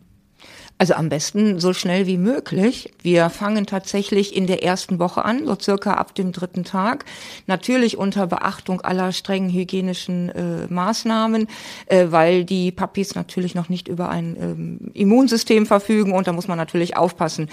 Also 0.82 0.96
am 0.96 1.10
besten 1.10 1.60
so 1.60 1.74
schnell 1.74 2.08
wie 2.08 2.18
möglich. 2.18 2.92
Wir 3.04 3.30
fangen 3.30 3.68
tatsächlich 3.68 4.36
in 4.36 4.48
der 4.48 4.64
ersten 4.64 4.98
Woche 4.98 5.24
an, 5.24 5.46
so 5.46 5.56
circa 5.56 5.94
ab 5.94 6.16
dem 6.16 6.32
dritten 6.32 6.64
Tag. 6.64 7.06
Natürlich 7.46 8.00
unter 8.00 8.26
Beachtung 8.26 8.82
aller 8.82 9.12
strengen 9.12 9.52
hygienischen 9.52 10.30
äh, 10.30 10.66
Maßnahmen, 10.74 11.46
äh, 11.86 12.08
weil 12.10 12.46
die 12.46 12.72
Puppies 12.72 13.14
natürlich 13.14 13.54
noch 13.54 13.70
nicht 13.70 13.90
über 13.90 14.10
ein 14.10 14.36
ähm, 14.42 14.92
Immunsystem 14.96 15.68
verfügen 15.68 16.14
und 16.14 16.26
da 16.26 16.34
muss 16.34 16.48
man 16.48 16.58
natürlich 16.58 16.98
aufpassen. 16.98 17.50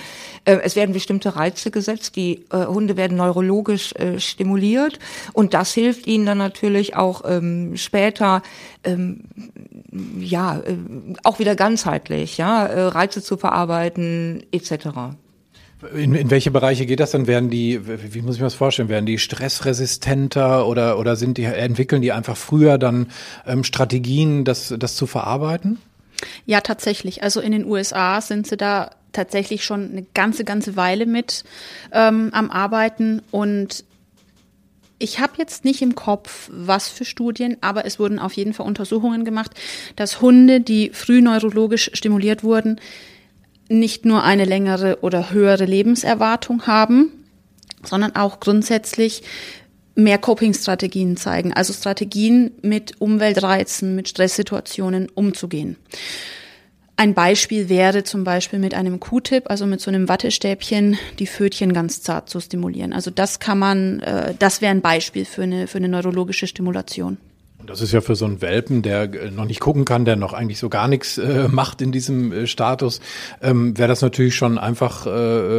Äh, 0.47 0.61
es 0.63 0.75
werden 0.75 0.95
bestimmte 0.95 1.37
Reize 1.37 1.71
gesetzt, 1.71 2.17
die 2.17 2.47
äh, 2.51 2.65
Hunde 2.65 2.97
werden 2.97 3.19
neurologisch 3.19 3.93
äh, 3.97 4.19
stimuliert 4.21 4.99
und 5.35 5.53
das 5.53 5.75
hilft 5.75 6.07
ihnen 6.07 6.25
dann 6.25 6.39
natürlich 6.39 6.97
auch 6.97 7.25
ähm, 7.27 7.77
später 7.77 8.41
ähm, 8.85 9.25
ja 10.19 10.61
äh, 10.61 10.79
auch 11.25 11.41
wieder 11.41 11.57
ganzheitlich, 11.57 12.39
ja 12.39 12.89
Reize 12.89 13.18
Texte 13.19 13.23
zu 13.23 13.37
verarbeiten 13.37 14.45
etc. 14.53 15.17
In, 15.95 16.15
in 16.15 16.31
welche 16.31 16.51
Bereiche 16.51 16.87
geht 16.87 16.99
das 16.99 17.13
dann? 17.13 17.27
Werden 17.27 17.51
die, 17.51 17.81
wie 17.87 18.23
muss 18.23 18.35
ich 18.35 18.41
mir 18.41 18.47
das 18.47 18.55
vorstellen, 18.55 18.89
werden 18.89 19.07
die 19.07 19.19
stressresistenter 19.19 20.67
oder, 20.67 20.99
oder 20.99 21.15
sind 21.15 21.39
die, 21.39 21.45
entwickeln 21.45 22.03
die 22.03 22.11
einfach 22.11 22.37
früher 22.37 22.79
dann 22.79 23.09
ähm, 23.47 23.63
Strategien, 23.63 24.45
das, 24.45 24.75
das 24.77 24.97
zu 24.97 25.07
verarbeiten? 25.07 25.79
Ja, 26.47 26.61
tatsächlich. 26.63 27.23
Also 27.23 27.41
in 27.41 27.53
den 27.53 27.65
USA 27.65 28.21
sind 28.21 28.49
sie 28.49 28.57
da 28.57 28.91
tatsächlich 29.13 29.65
schon 29.65 29.91
eine 29.91 30.05
ganze, 30.15 30.45
ganze 30.45 30.75
Weile 30.75 31.07
mit 31.07 31.45
ähm, 31.93 32.31
am 32.33 32.51
Arbeiten 32.51 33.23
und 33.31 33.85
ich 34.99 35.21
habe 35.21 35.35
jetzt 35.38 35.64
nicht 35.64 35.83
im 35.83 35.95
Kopf, 35.95 36.50
was 36.52 36.88
für 36.88 37.05
Studien, 37.05 37.57
aber 37.61 37.85
es 37.85 37.99
wurden 37.99 38.19
auf 38.19 38.33
jeden 38.33 38.52
Fall 38.52 38.67
Untersuchungen 38.67 39.25
gemacht, 39.25 39.52
dass 39.97 40.21
Hunde, 40.21 40.61
die 40.61 40.90
früh 40.93 41.21
neurologisch 41.21 41.90
stimuliert 41.95 42.43
wurden, 42.43 42.81
nicht 43.69 44.05
nur 44.05 44.25
eine 44.25 44.45
längere 44.45 44.99
oder 45.02 45.31
höhere 45.31 45.67
Lebenserwartung 45.67 46.67
haben, 46.67 47.12
sondern 47.85 48.17
auch 48.17 48.40
grundsätzlich 48.40 49.23
mehr 49.95 50.19
Coping-Strategien 50.19 51.17
zeigen, 51.17 51.52
also 51.52 51.73
Strategien 51.73 52.52
mit 52.62 53.00
Umweltreizen, 53.00 53.95
mit 53.95 54.09
Stresssituationen 54.09 55.09
umzugehen. 55.11 55.76
Ein 57.00 57.14
Beispiel 57.14 57.69
wäre 57.69 58.02
zum 58.02 58.25
Beispiel 58.25 58.59
mit 58.59 58.75
einem 58.75 58.99
Q-Tip, 58.99 59.49
also 59.49 59.67
mit 59.67 59.81
so 59.81 59.88
einem 59.88 60.09
Wattestäbchen, 60.09 60.99
die 61.21 61.28
Fötchen 61.28 61.73
ganz 61.73 62.02
zart 62.02 62.28
zu 62.28 62.40
stimulieren. 62.40 62.93
Also 62.93 63.12
das 63.12 63.38
kann 63.38 63.57
man, 63.57 64.00
äh, 64.00 64.35
das 64.37 64.61
wäre 64.61 64.73
ein 64.73 64.81
Beispiel 64.81 65.25
für 65.25 65.45
eine, 65.45 65.69
für 65.69 65.78
eine 65.78 65.88
neurologische 65.88 66.49
Stimulation. 66.49 67.17
Das 67.64 67.83
ist 67.83 67.93
ja 67.93 68.00
für 68.00 68.17
so 68.17 68.25
einen 68.25 68.43
Welpen, 68.43 68.83
der 68.83 69.02
äh, 69.14 69.31
noch 69.31 69.45
nicht 69.45 69.61
gucken 69.61 69.85
kann, 69.85 70.07
der 70.07 70.17
noch 70.17 70.33
eigentlich 70.33 70.59
so 70.59 70.69
gar 70.69 70.88
nichts 70.88 71.19
äh, 71.19 71.47
macht 71.47 71.81
in 71.83 71.93
diesem 71.93 72.33
äh, 72.33 72.47
Status, 72.49 73.00
ähm, 73.43 73.78
wäre 73.78 73.87
das 73.87 74.02
natürlich 74.02 74.35
schon 74.35 74.59
einfach 74.59 75.07
äh, 75.07 75.11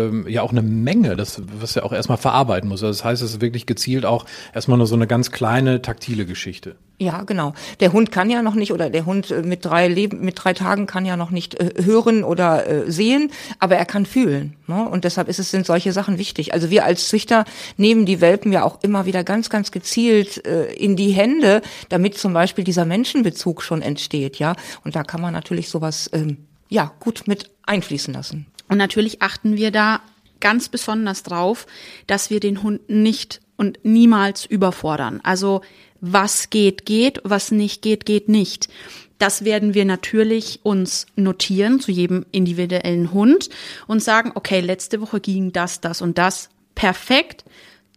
ähm, 0.08 0.28
ja 0.28 0.42
auch 0.42 0.52
eine 0.52 0.62
Menge, 0.62 1.16
das 1.16 1.42
was 1.62 1.74
er 1.78 1.86
auch 1.86 1.94
erstmal 1.94 2.18
verarbeiten 2.18 2.68
muss. 2.68 2.84
Also 2.84 3.00
das 3.00 3.06
heißt, 3.06 3.22
es 3.22 3.36
ist 3.36 3.42
wirklich 3.42 3.66
gezielt 3.66 4.06
auch 4.06 4.26
erstmal 4.54 4.78
nur 4.78 4.88
so 4.88 4.96
eine 4.96 5.08
ganz 5.08 5.32
kleine 5.32 5.82
taktile 5.82 6.26
Geschichte. 6.26 6.76
Ja, 7.02 7.24
genau. 7.24 7.54
Der 7.80 7.94
Hund 7.94 8.12
kann 8.12 8.30
ja 8.30 8.42
noch 8.42 8.56
nicht 8.56 8.74
oder 8.74 8.90
der 8.90 9.06
Hund 9.06 9.32
äh, 9.32 9.42
mit 9.42 9.64
drei 9.64 9.88
Leben, 9.88 10.20
mit 10.20 10.44
drei 10.44 10.54
Tagen 10.54 10.86
kann 10.86 11.06
ja 11.06 11.16
noch 11.16 11.32
nicht 11.32 11.56
äh, 11.56 11.82
hören 11.82 12.26
oder 12.26 12.68
äh, 12.68 12.92
sehen, 12.92 13.32
aber 13.58 13.78
er 13.78 13.86
kann 13.86 14.06
fühlen. 14.06 14.58
Ne? 14.68 14.88
Und 14.88 15.06
deshalb 15.06 15.30
ist 15.30 15.40
es 15.40 15.50
sind 15.50 15.66
solche 15.66 15.94
Sachen 15.94 16.18
wichtig. 16.18 16.54
Also 16.54 16.70
wir 16.70 16.84
als 16.84 17.08
Züchter 17.08 17.46
nehmen 17.78 18.06
die 18.06 18.20
Welpen 18.20 18.52
ja 18.52 18.66
auch 18.66 18.84
immer 18.84 19.06
wieder 19.06 19.24
ganz, 19.24 19.50
ganz 19.50 19.72
gezielt 19.72 20.46
äh, 20.46 20.74
in 20.74 20.98
die 20.98 21.12
Hände, 21.12 21.62
damit 21.88 22.18
zum 22.18 22.34
Beispiel 22.34 22.66
dieser 22.66 22.84
Menschenbezug 22.84 23.64
schon 23.64 23.82
entsteht, 23.82 24.38
ja. 24.38 24.56
Und 24.84 24.98
da 24.98 25.04
kann 25.04 25.22
man 25.22 25.34
natürlich 25.34 25.70
sowas 25.70 26.10
ähm, 26.12 26.38
ja 26.68 26.92
gut 27.00 27.24
mit 27.28 27.50
einfließen 27.66 28.14
lassen. 28.14 28.46
Und 28.68 28.78
natürlich 28.78 29.22
achten 29.22 29.56
wir 29.56 29.72
da 29.72 30.02
ganz 30.42 30.68
besonders 30.68 31.24
drauf, 31.24 31.66
dass 32.08 32.30
wir 32.30 32.42
den 32.42 32.62
Hund 32.62 32.90
nicht 32.90 33.40
und 33.56 33.80
niemals 33.84 34.46
überfordern. 34.46 35.20
Also 35.24 35.62
was 36.02 36.50
geht, 36.50 36.86
geht, 36.86 37.22
was 37.24 37.52
nicht 37.52 37.82
geht, 37.82 38.06
geht 38.06 38.30
nicht. 38.30 38.70
Das 39.18 39.44
werden 39.44 39.74
wir 39.74 39.84
natürlich 39.84 40.62
uns 40.64 41.06
notieren 41.16 41.82
zu 41.82 41.92
jedem 41.92 42.26
individuellen 42.32 43.12
Hund 43.12 43.50
und 43.86 44.02
sagen, 44.02 44.32
okay, 44.36 44.62
letzte 44.62 45.02
Woche 45.02 45.20
ging 45.20 45.52
das, 45.52 45.82
das 45.82 46.02
und 46.02 46.18
das 46.18 46.50
perfekt, 46.74 47.44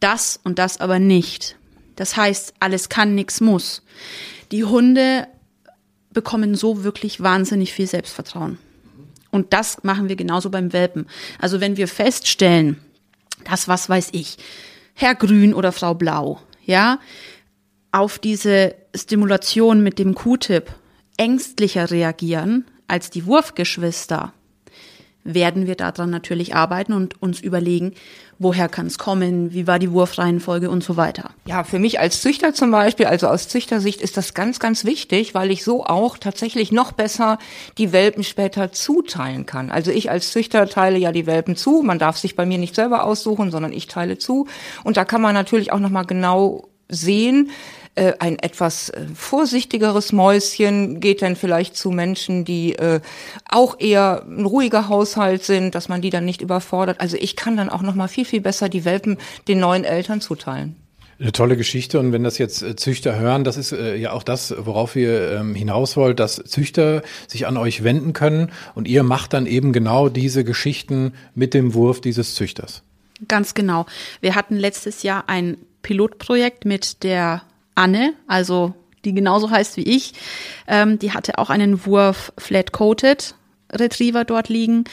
das 0.00 0.40
und 0.42 0.59
das 0.59 0.80
aber 0.80 0.99
nicht. 0.99 1.56
Das 1.94 2.16
heißt, 2.16 2.54
alles 2.59 2.88
kann, 2.88 3.14
nichts 3.14 3.40
muss. 3.40 3.82
Die 4.50 4.64
Hunde 4.64 5.28
bekommen 6.11 6.56
so 6.56 6.82
wirklich 6.82 7.21
wahnsinnig 7.21 7.73
viel 7.73 7.87
Selbstvertrauen. 7.87 8.59
Und 9.30 9.52
das 9.52 9.82
machen 9.85 10.09
wir 10.09 10.16
genauso 10.16 10.50
beim 10.50 10.73
Welpen. 10.73 11.06
Also 11.38 11.61
wenn 11.61 11.76
wir 11.76 11.88
feststellen, 11.88 12.78
dass, 13.44 13.68
was 13.68 13.88
weiß 13.88 14.09
ich, 14.12 14.37
Herr 14.94 15.14
Grün 15.14 15.54
oder 15.54 15.73
Frau 15.73 15.94
Blau, 15.94 16.40
ja, 16.64 16.99
auf 17.92 18.18
diese 18.18 18.75
Stimulation 18.94 19.82
mit 19.82 19.99
dem 19.99 20.14
Q-Tip 20.14 20.70
ängstlicher 21.18 21.90
reagieren 21.90 22.64
als 22.88 23.11
die 23.11 23.26
Wurfgeschwister, 23.26 24.32
werden 25.25 25.66
wir 25.66 25.76
daran 25.76 26.11
natürlich 26.11 26.54
arbeiten 26.54 26.92
und 26.92 27.22
uns 27.22 27.40
überlegen, 27.40 27.92
woher 28.38 28.68
kann 28.68 28.87
es 28.87 28.99
kommen, 28.99 29.52
wie 29.52 29.68
war 29.68 29.78
die 29.78 29.92
Wurfreihenfolge 29.92 30.68
und 30.68 30.82
so 30.82 30.96
weiter. 30.96 31.30
Ja, 31.46 31.62
für 31.62 31.78
mich 31.78 32.00
als 32.00 32.22
Züchter 32.22 32.54
zum 32.54 32.72
Beispiel, 32.72 33.06
also 33.06 33.28
aus 33.28 33.46
Züchtersicht 33.46 34.00
ist 34.00 34.16
das 34.16 34.34
ganz, 34.34 34.58
ganz 34.58 34.84
wichtig, 34.84 35.34
weil 35.34 35.52
ich 35.52 35.62
so 35.62 35.84
auch 35.84 36.18
tatsächlich 36.18 36.72
noch 36.72 36.90
besser 36.90 37.38
die 37.78 37.92
Welpen 37.92 38.25
später 38.25 38.72
zuteilen 38.72 39.46
kann. 39.46 39.70
Also 39.70 39.92
ich 39.92 40.11
als 40.11 40.32
Züchter 40.32 40.68
teile 40.68 40.99
ja 40.99 41.12
die 41.12 41.26
Welpen 41.26 41.54
zu, 41.54 41.82
man 41.82 42.00
darf 42.00 42.18
sich 42.18 42.34
bei 42.34 42.44
mir 42.44 42.58
nicht 42.58 42.75
selber 42.75 43.04
aussuchen, 43.04 43.52
sondern 43.52 43.72
ich 43.72 43.87
teile 43.87 44.18
zu 44.18 44.49
und 44.82 44.96
da 44.96 45.04
kann 45.04 45.22
man 45.22 45.34
natürlich 45.34 45.70
auch 45.70 45.78
nochmal 45.78 46.04
genau 46.04 46.68
sehen, 46.88 47.50
äh, 47.94 48.14
ein 48.20 48.38
etwas 48.38 48.88
äh, 48.88 49.06
vorsichtigeres 49.14 50.12
Mäuschen 50.12 51.00
geht 51.00 51.20
dann 51.20 51.37
vielleicht 51.37 51.76
zu 51.76 51.90
Menschen, 51.90 52.44
die 52.44 52.75
äh, 52.76 53.00
auch 53.49 53.78
eher 53.78 54.25
ein 54.26 54.46
ruhiger 54.46 54.88
Haushalt 54.88 55.44
sind, 55.44 55.75
dass 55.75 55.90
man 55.90 56.00
die 56.00 56.08
dann 56.11 56.25
nicht 56.25 56.40
überfordert. 56.40 57.00
Also 57.00 57.18
ich 57.18 57.37
kann 57.37 57.56
dann 57.56 57.68
auch 57.68 57.82
noch 57.82 57.94
mal 57.94 58.08
viel 58.08 58.25
viel 58.25 58.40
besser 58.40 58.70
die 58.70 58.87
Welpen 58.87 59.18
den 59.46 59.61
neuen 59.61 59.84
Eltern 59.84 60.22
zuteilen. 60.22 60.76
Eine 61.18 61.32
tolle 61.32 61.56
Geschichte 61.56 62.00
und 62.00 62.12
wenn 62.12 62.25
das 62.25 62.38
jetzt 62.38 62.62
äh, 62.62 62.76
Züchter 62.76 63.18
hören, 63.18 63.44
das 63.44 63.58
ist 63.58 63.72
äh, 63.72 63.94
ja 63.96 64.12
auch 64.12 64.22
das, 64.22 64.54
worauf 64.56 64.96
ihr 64.96 65.32
ähm, 65.32 65.54
hinaus 65.54 65.96
wollt, 65.96 66.18
dass 66.18 66.37
Züchter 66.37 67.02
sich 67.28 67.46
an 67.46 67.58
euch 67.58 67.84
wenden 67.84 68.14
können 68.14 68.50
und 68.75 68.88
ihr 68.88 69.02
macht 69.02 69.34
dann 69.34 69.46
eben 69.46 69.72
genau 69.75 70.08
diese 70.08 70.44
Geschichten 70.44 71.12
mit 71.34 71.52
dem 71.52 71.75
Wurf 71.75 72.00
dieses 72.00 72.34
Züchters. 72.34 72.82
Ganz 73.28 73.54
genau. 73.54 73.87
Wir 74.20 74.34
hatten 74.34 74.56
letztes 74.56 75.02
Jahr 75.02 75.28
ein 75.28 75.58
Pilotprojekt 75.82 76.64
mit 76.64 77.02
der 77.02 77.42
Anne, 77.75 78.14
also 78.26 78.75
die 79.05 79.14
genauso 79.14 79.50
heißt 79.50 79.76
wie 79.76 79.83
ich, 79.83 80.14
ähm, 80.69 80.99
die 80.99 81.12
hatte 81.12 81.38
auch 81.38 81.50
einen 81.50 81.85
Wurf 81.87 82.33
Flat 82.38 82.73
Coated 82.73 83.35
Retriever 83.73 84.25
dort 84.25 84.49
liegen 84.49 84.85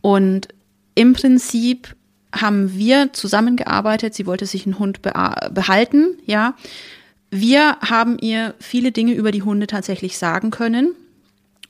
und 0.00 0.48
im 0.94 1.12
Prinzip 1.12 1.94
haben 2.34 2.74
wir 2.74 3.12
zusammengearbeitet. 3.12 4.14
Sie 4.14 4.26
wollte 4.26 4.46
sich 4.46 4.66
einen 4.66 4.78
Hund 4.78 5.00
behalten, 5.02 6.18
ja. 6.26 6.54
Wir 7.30 7.76
haben 7.80 8.18
ihr 8.18 8.54
viele 8.58 8.90
Dinge 8.90 9.12
über 9.12 9.32
die 9.32 9.42
Hunde 9.42 9.66
tatsächlich 9.66 10.18
sagen 10.18 10.50
können. 10.50 10.94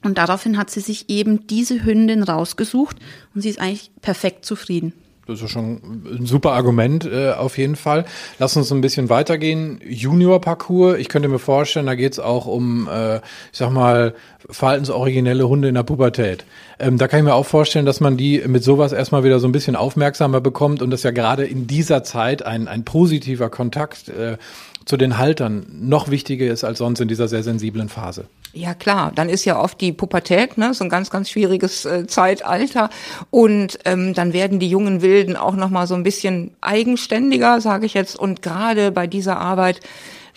Und 0.04 0.16
daraufhin 0.18 0.56
hat 0.56 0.70
sie 0.70 0.80
sich 0.80 1.10
eben 1.10 1.48
diese 1.48 1.84
Hündin 1.84 2.22
rausgesucht 2.22 2.96
und 3.34 3.40
sie 3.40 3.48
ist 3.48 3.60
eigentlich 3.60 3.90
perfekt 4.00 4.44
zufrieden. 4.44 4.92
Das 5.28 5.42
ist 5.42 5.50
schon 5.50 6.02
ein 6.06 6.24
super 6.24 6.52
Argument 6.52 7.04
äh, 7.04 7.32
auf 7.32 7.58
jeden 7.58 7.76
Fall. 7.76 8.06
Lass 8.38 8.56
uns 8.56 8.72
ein 8.72 8.80
bisschen 8.80 9.10
weitergehen. 9.10 9.78
Junior-Parcours, 9.86 10.96
ich 10.96 11.10
könnte 11.10 11.28
mir 11.28 11.38
vorstellen, 11.38 11.84
da 11.84 11.94
geht 11.96 12.14
es 12.14 12.18
auch 12.18 12.46
um, 12.46 12.88
äh, 12.88 13.16
ich 13.16 13.22
sag 13.52 13.70
mal, 13.70 14.14
verhaltensoriginelle 14.48 15.46
Hunde 15.46 15.68
in 15.68 15.74
der 15.74 15.82
Pubertät. 15.82 16.46
Ähm, 16.78 16.96
da 16.96 17.08
kann 17.08 17.20
ich 17.20 17.26
mir 17.26 17.34
auch 17.34 17.44
vorstellen, 17.44 17.84
dass 17.84 18.00
man 18.00 18.16
die 18.16 18.42
mit 18.46 18.64
sowas 18.64 18.92
erstmal 18.92 19.22
wieder 19.22 19.38
so 19.38 19.46
ein 19.46 19.52
bisschen 19.52 19.76
aufmerksamer 19.76 20.40
bekommt 20.40 20.80
und 20.80 20.88
dass 20.88 21.02
ja 21.02 21.10
gerade 21.10 21.44
in 21.44 21.66
dieser 21.66 22.02
Zeit 22.04 22.42
ein, 22.42 22.66
ein 22.66 22.84
positiver 22.84 23.50
Kontakt 23.50 24.08
äh, 24.08 24.38
zu 24.86 24.96
den 24.96 25.18
Haltern 25.18 25.66
noch 25.78 26.08
wichtiger 26.08 26.46
ist 26.46 26.64
als 26.64 26.78
sonst 26.78 27.00
in 27.00 27.08
dieser 27.08 27.28
sehr 27.28 27.42
sensiblen 27.42 27.90
Phase. 27.90 28.24
Ja 28.58 28.74
klar, 28.74 29.12
dann 29.14 29.28
ist 29.28 29.44
ja 29.44 29.56
oft 29.56 29.80
die 29.80 29.92
Pubertät, 29.92 30.58
ne, 30.58 30.74
so 30.74 30.82
ein 30.82 30.90
ganz, 30.90 31.10
ganz 31.10 31.30
schwieriges 31.30 31.84
äh, 31.84 32.08
Zeitalter 32.08 32.90
und 33.30 33.78
ähm, 33.84 34.14
dann 34.14 34.32
werden 34.32 34.58
die 34.58 34.68
jungen 34.68 35.00
Wilden 35.00 35.36
auch 35.36 35.54
noch 35.54 35.70
mal 35.70 35.86
so 35.86 35.94
ein 35.94 36.02
bisschen 36.02 36.56
eigenständiger, 36.60 37.60
sage 37.60 37.86
ich 37.86 37.94
jetzt. 37.94 38.18
Und 38.18 38.42
gerade 38.42 38.90
bei 38.90 39.06
dieser 39.06 39.38
Arbeit 39.38 39.78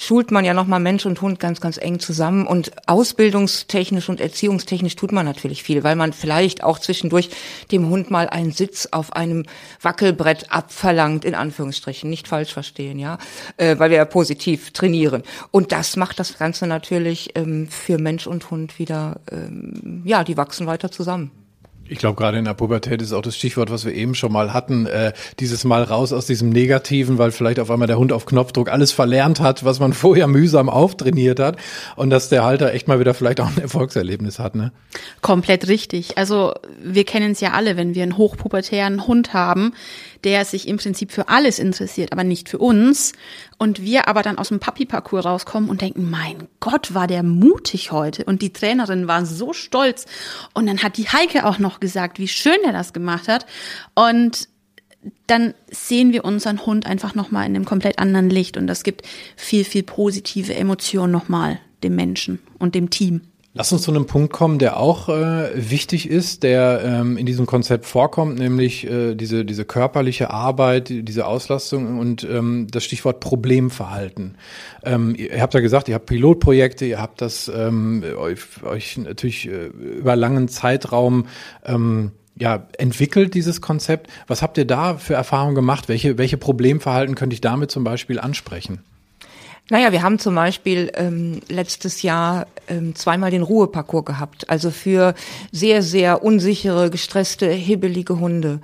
schult 0.02 0.32
man 0.32 0.44
ja 0.44 0.56
nochmal 0.56 0.80
Mensch 0.80 1.06
und 1.06 1.22
Hund 1.22 1.40
ganz, 1.40 1.62
ganz 1.62 1.78
eng 1.78 2.00
zusammen. 2.00 2.48
Und 2.48 2.72
ausbildungstechnisch 2.88 4.10
und 4.10 4.20
erziehungstechnisch 4.20 4.96
tut 4.96 5.12
man 5.12 5.26
natürlich 5.26 5.62
viel, 5.62 5.84
weil 5.84 5.96
man 5.96 6.12
vielleicht 6.12 6.64
auch 6.64 6.80
zwischendurch 6.80 7.30
dem 7.72 7.88
Hund 7.88 8.10
mal 8.10 8.28
einen 8.28 8.52
Sitz 8.52 8.88
auf 8.92 9.14
einem 9.14 9.44
Wackelbrett 9.82 10.52
abverlangt, 10.52 11.24
in 11.24 11.36
Anführungsstrichen, 11.36 12.10
nicht 12.10 12.28
falsch 12.28 12.52
verstehen, 12.52 12.98
ja, 12.98 13.20
äh, 13.58 13.78
weil 13.78 13.92
wir 13.92 13.98
ja 13.98 14.06
positiv 14.06 14.72
trainieren. 14.72 15.22
Und 15.52 15.72
das 15.72 15.96
macht 15.98 16.20
das 16.20 16.38
Ganze 16.40 16.66
natürlich 16.66 17.32
ähm, 17.36 17.68
für 17.68 18.00
Mensch 18.00 18.26
und 18.26 18.50
Hund 18.50 18.80
wieder, 18.80 19.20
ähm, 19.32 20.02
ja, 20.04 20.24
die 20.24 20.36
wachsen 20.36 20.66
weiter 20.66 20.92
zusammen. 20.92 21.41
Ich 21.92 21.98
glaube, 21.98 22.16
gerade 22.16 22.38
in 22.38 22.46
der 22.46 22.54
Pubertät 22.54 23.02
ist 23.02 23.12
auch 23.12 23.22
das 23.22 23.36
Stichwort, 23.36 23.70
was 23.70 23.84
wir 23.84 23.94
eben 23.94 24.16
schon 24.16 24.32
mal 24.32 24.54
hatten, 24.54 24.86
äh, 24.86 25.12
dieses 25.42 25.66
Mal 25.66 25.84
raus 25.84 26.14
aus 26.14 26.26
diesem 26.26 26.48
Negativen, 26.48 27.18
weil 27.18 27.32
vielleicht 27.32 27.60
auf 27.60 27.70
einmal 27.70 27.88
der 27.88 27.98
Hund 27.98 28.14
auf 28.14 28.26
Knopfdruck 28.26 28.72
alles 28.72 28.94
verlernt 28.94 29.42
hat, 29.42 29.66
was 29.66 29.82
man 29.82 29.92
vorher 30.02 30.28
mühsam 30.28 30.70
auftrainiert 30.70 31.42
hat 31.42 31.58
und 31.98 32.10
dass 32.10 32.30
der 32.30 32.46
Halter 32.46 32.74
echt 32.74 32.88
mal 32.88 33.02
wieder 33.02 33.14
vielleicht 33.14 33.42
auch 33.42 33.48
ein 33.48 33.58
Erfolgserlebnis 33.62 34.40
hat. 34.40 34.56
Ne? 34.56 34.72
Komplett 35.20 35.68
richtig. 35.68 36.18
Also 36.18 36.54
wir 36.82 37.04
kennen 37.04 37.34
es 37.34 37.42
ja 37.42 37.52
alle, 37.52 37.76
wenn 37.76 37.94
wir 37.94 38.04
einen 38.04 38.16
hochpubertären 38.16 39.06
Hund 39.06 39.34
haben, 39.34 39.74
der 40.24 40.46
sich 40.46 40.68
im 40.68 40.78
Prinzip 40.78 41.12
für 41.12 41.30
alles 41.30 41.60
interessiert, 41.60 42.12
aber 42.12 42.24
nicht 42.24 42.50
für 42.50 42.58
uns. 42.58 43.14
Und 43.58 43.82
wir 43.82 44.08
aber 44.08 44.22
dann 44.22 44.38
aus 44.38 44.50
dem 44.50 44.60
Papi-Parcours 44.60 45.26
rauskommen 45.26 45.70
und 45.70 45.82
denken, 45.82 46.10
mein 46.10 46.48
Gott, 46.60 46.94
war 46.94 47.08
der 47.08 47.24
mutig 47.24 47.92
heute. 47.92 48.26
Und 48.26 48.42
die 48.42 48.54
Trainerin 48.54 49.08
war 49.08 49.26
so 49.26 49.54
stolz. 49.54 50.06
Und 50.54 50.68
dann 50.68 50.84
hat 50.84 50.98
die 50.98 51.08
Heike 51.08 51.46
auch 51.46 51.60
noch 51.60 51.80
gesagt, 51.80 52.20
wie 52.20 52.28
schön 52.28 52.58
er 52.64 52.74
das 52.74 52.94
gemacht 52.94 53.28
hat. 53.28 53.46
Und 53.96 54.48
dann 55.28 55.54
sehen 55.70 56.12
wir 56.14 56.26
unseren 56.26 56.66
Hund 56.66 56.86
einfach 56.86 57.16
nochmal 57.16 57.48
in 57.48 57.56
einem 57.56 57.66
komplett 57.66 58.00
anderen 58.00 58.30
Licht. 58.30 58.58
Und 58.58 58.68
das 58.68 58.84
gibt 58.84 59.08
viel, 59.36 59.64
viel 59.64 59.84
positive 59.84 60.54
Emotionen 60.54 61.12
nochmal 61.12 61.60
dem 61.84 61.96
Menschen 61.96 62.40
und 62.60 62.76
dem 62.76 62.90
Team. 62.90 63.22
Lass 63.54 63.74
uns 63.74 63.82
zu 63.82 63.92
einem 63.92 64.06
Punkt 64.06 64.32
kommen, 64.32 64.60
der 64.60 64.78
auch 64.78 65.10
äh, 65.10 65.50
wichtig 65.56 66.10
ist, 66.10 66.44
der 66.44 66.84
ähm, 66.86 67.18
in 67.18 67.26
diesem 67.26 67.46
Konzept 67.46 67.86
vorkommt, 67.86 68.40
nämlich 68.40 68.90
äh, 68.90 69.14
diese, 69.14 69.44
diese 69.44 69.66
körperliche 69.66 70.30
Arbeit, 70.30 70.88
diese 70.90 71.26
Auslastung 71.26 72.00
und 72.00 72.24
ähm, 72.24 72.68
das 72.72 72.86
Stichwort 72.86 73.20
Problemverhalten. 73.20 74.38
Ähm, 74.86 75.16
ihr 75.18 75.42
habt 75.42 75.54
ja 75.54 75.60
gesagt, 75.60 75.90
ihr 75.90 75.96
habt 75.96 76.06
Pilotprojekte, 76.06 76.86
ihr 76.86 77.02
habt 77.02 77.22
das 77.22 77.52
ähm, 77.54 78.06
euch, 78.18 78.42
euch 78.64 78.98
natürlich 78.98 79.50
äh, 79.50 79.66
über 79.66 80.16
langen 80.16 80.48
Zeitraum 80.48 81.28
ähm, 81.66 82.12
ja, 82.38 82.68
entwickelt, 82.78 83.34
dieses 83.34 83.60
Konzept. 83.60 84.10
Was 84.28 84.42
habt 84.42 84.58
ihr 84.58 84.66
da 84.66 84.96
für 84.96 85.16
Erfahrungen 85.16 85.56
gemacht? 85.56 85.90
Welche, 85.90 86.18
welche 86.18 86.38
Problemverhalten 86.38 87.16
könnte 87.16 87.34
ich 87.34 87.42
damit 87.42 87.70
zum 87.70 87.84
Beispiel 87.84 88.18
ansprechen? 88.18 88.80
Naja, 89.72 89.94
wir 89.94 90.02
haben 90.02 90.20
zum 90.20 90.36
Beispiel 90.36 90.92
ähm, 90.96 91.40
letztes 91.48 92.02
Jahr 92.02 92.46
ähm, 92.68 92.94
zweimal 92.94 93.32
den 93.32 93.42
Ruheparcours 93.42 94.04
gehabt, 94.04 94.50
also 94.50 94.70
für 94.70 95.16
sehr, 95.54 95.82
sehr 95.82 96.26
unsichere, 96.26 96.90
gestresste, 96.90 97.50
hibbelige 97.50 98.20
Hunde. 98.20 98.60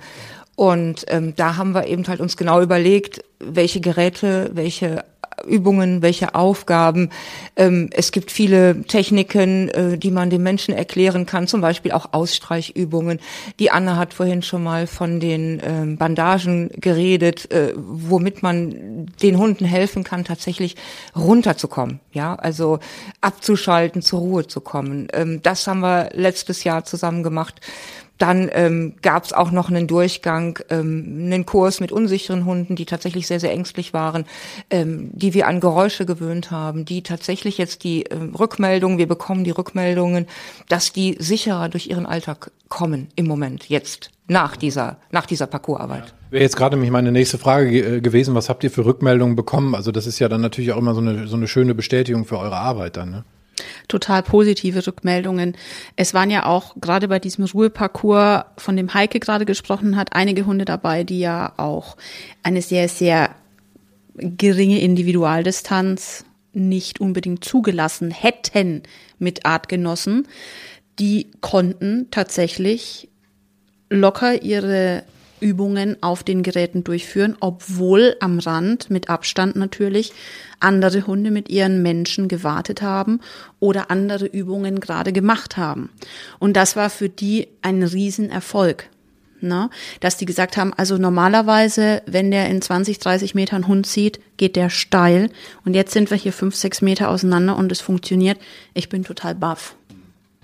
Und 0.54 1.06
ähm, 1.08 1.32
da 1.34 1.56
haben 1.56 1.72
wir 1.72 1.86
eben 1.86 2.06
halt 2.06 2.20
uns 2.20 2.36
genau 2.36 2.60
überlegt, 2.60 3.24
welche 3.38 3.80
Geräte, 3.80 4.50
welche 4.52 5.02
Übungen, 5.46 6.02
welche 6.02 6.34
Aufgaben. 6.34 7.10
Ähm, 7.56 7.90
es 7.92 8.12
gibt 8.12 8.30
viele 8.30 8.82
Techniken, 8.82 9.68
äh, 9.68 9.98
die 9.98 10.10
man 10.10 10.30
den 10.30 10.42
Menschen 10.42 10.74
erklären 10.74 11.26
kann, 11.26 11.46
zum 11.46 11.60
Beispiel 11.60 11.92
auch 11.92 12.12
Ausstreichübungen. 12.12 13.20
Die 13.58 13.70
Anne 13.70 13.96
hat 13.96 14.14
vorhin 14.14 14.42
schon 14.42 14.62
mal 14.62 14.86
von 14.86 15.20
den 15.20 15.60
ähm, 15.64 15.96
Bandagen 15.96 16.70
geredet, 16.80 17.50
äh, 17.50 17.72
womit 17.76 18.42
man 18.42 19.06
den 19.22 19.38
Hunden 19.38 19.64
helfen 19.64 20.04
kann, 20.04 20.24
tatsächlich 20.24 20.76
runterzukommen. 21.16 22.00
Ja, 22.12 22.34
also 22.34 22.78
abzuschalten, 23.20 24.02
zur 24.02 24.20
Ruhe 24.20 24.46
zu 24.46 24.60
kommen. 24.60 25.08
Ähm, 25.12 25.40
das 25.42 25.66
haben 25.66 25.80
wir 25.80 26.10
letztes 26.12 26.64
Jahr 26.64 26.84
zusammen 26.84 27.22
gemacht. 27.22 27.60
Dann 28.18 28.50
ähm, 28.52 28.94
gab 29.00 29.24
es 29.24 29.32
auch 29.32 29.50
noch 29.50 29.70
einen 29.70 29.86
Durchgang, 29.86 30.58
ähm, 30.70 31.22
einen 31.24 31.46
Kurs 31.46 31.80
mit 31.80 31.92
unsicheren 31.92 32.44
Hunden, 32.44 32.76
die 32.76 32.84
tatsächlich 32.84 33.26
sehr, 33.26 33.40
sehr 33.40 33.52
ängstlich 33.52 33.92
waren, 33.92 34.24
ähm, 34.70 35.10
die 35.12 35.34
wir 35.34 35.46
an 35.46 35.60
Geräusche 35.60 36.04
gewöhnt 36.04 36.50
haben, 36.50 36.84
die 36.84 37.02
tatsächlich 37.02 37.58
jetzt 37.58 37.84
die 37.84 38.02
ähm, 38.04 38.34
Rückmeldungen, 38.34 38.98
wir 38.98 39.08
bekommen 39.08 39.44
die 39.44 39.50
Rückmeldungen, 39.50 40.26
dass 40.68 40.92
die 40.92 41.16
sicherer 41.18 41.68
durch 41.68 41.88
ihren 41.88 42.06
Alltag 42.06 42.50
kommen 42.68 43.08
im 43.16 43.26
Moment, 43.26 43.68
jetzt, 43.68 44.10
nach 44.26 44.56
dieser, 44.56 44.98
nach 45.10 45.26
dieser 45.26 45.46
Parcoursarbeit. 45.46 46.06
Ja. 46.06 46.12
Wäre 46.30 46.42
jetzt 46.42 46.56
gerade 46.56 46.76
mich 46.76 46.90
meine 46.90 47.12
nächste 47.12 47.38
Frage 47.38 47.70
ge 47.70 47.96
äh, 47.96 48.00
gewesen, 48.00 48.34
was 48.34 48.48
habt 48.48 48.62
ihr 48.62 48.70
für 48.70 48.84
Rückmeldungen 48.84 49.36
bekommen? 49.36 49.74
Also 49.74 49.92
das 49.92 50.06
ist 50.06 50.18
ja 50.18 50.28
dann 50.28 50.42
natürlich 50.42 50.72
auch 50.72 50.76
immer 50.76 50.94
so 50.94 51.00
eine, 51.00 51.26
so 51.26 51.36
eine 51.36 51.48
schöne 51.48 51.74
Bestätigung 51.74 52.26
für 52.26 52.38
eure 52.38 52.56
Arbeit 52.56 52.96
dann, 52.96 53.10
ne? 53.10 53.24
Total 53.88 54.22
positive 54.22 54.86
Rückmeldungen. 54.86 55.56
Es 55.96 56.14
waren 56.14 56.30
ja 56.30 56.46
auch 56.46 56.76
gerade 56.80 57.08
bei 57.08 57.18
diesem 57.18 57.44
Ruheparcours, 57.44 58.44
von 58.56 58.76
dem 58.76 58.94
Heike 58.94 59.20
gerade 59.20 59.44
gesprochen 59.44 59.96
hat, 59.96 60.12
einige 60.12 60.46
Hunde 60.46 60.64
dabei, 60.64 61.04
die 61.04 61.20
ja 61.20 61.52
auch 61.56 61.96
eine 62.42 62.62
sehr, 62.62 62.88
sehr 62.88 63.34
geringe 64.14 64.80
Individualdistanz 64.80 66.24
nicht 66.52 67.00
unbedingt 67.00 67.44
zugelassen 67.44 68.10
hätten 68.10 68.82
mit 69.18 69.46
Artgenossen. 69.46 70.26
Die 70.98 71.28
konnten 71.40 72.08
tatsächlich 72.10 73.08
locker 73.90 74.42
ihre 74.42 75.04
Übungen 75.40 75.96
auf 76.02 76.22
den 76.22 76.42
Geräten 76.42 76.84
durchführen, 76.84 77.36
obwohl 77.40 78.16
am 78.20 78.38
Rand 78.38 78.90
mit 78.90 79.10
Abstand 79.10 79.56
natürlich 79.56 80.12
andere 80.60 81.06
Hunde 81.06 81.30
mit 81.30 81.48
ihren 81.48 81.82
Menschen 81.82 82.28
gewartet 82.28 82.82
haben 82.82 83.20
oder 83.60 83.90
andere 83.90 84.26
Übungen 84.26 84.80
gerade 84.80 85.12
gemacht 85.12 85.56
haben. 85.56 85.90
Und 86.38 86.56
das 86.56 86.76
war 86.76 86.90
für 86.90 87.08
die 87.08 87.48
ein 87.62 87.82
Riesenerfolg. 87.82 88.88
Ne? 89.40 89.70
Dass 90.00 90.16
die 90.16 90.26
gesagt 90.26 90.56
haben, 90.56 90.72
also 90.74 90.98
normalerweise, 90.98 92.02
wenn 92.06 92.30
der 92.30 92.48
in 92.48 92.60
20, 92.60 92.98
30 92.98 93.34
Metern 93.34 93.68
Hund 93.68 93.86
sieht, 93.86 94.20
geht 94.36 94.56
der 94.56 94.68
steil. 94.68 95.30
Und 95.64 95.74
jetzt 95.74 95.92
sind 95.92 96.10
wir 96.10 96.16
hier 96.16 96.32
fünf, 96.32 96.56
sechs 96.56 96.82
Meter 96.82 97.08
auseinander 97.08 97.56
und 97.56 97.70
es 97.70 97.80
funktioniert. 97.80 98.38
Ich 98.74 98.88
bin 98.88 99.04
total 99.04 99.34
baff. 99.34 99.76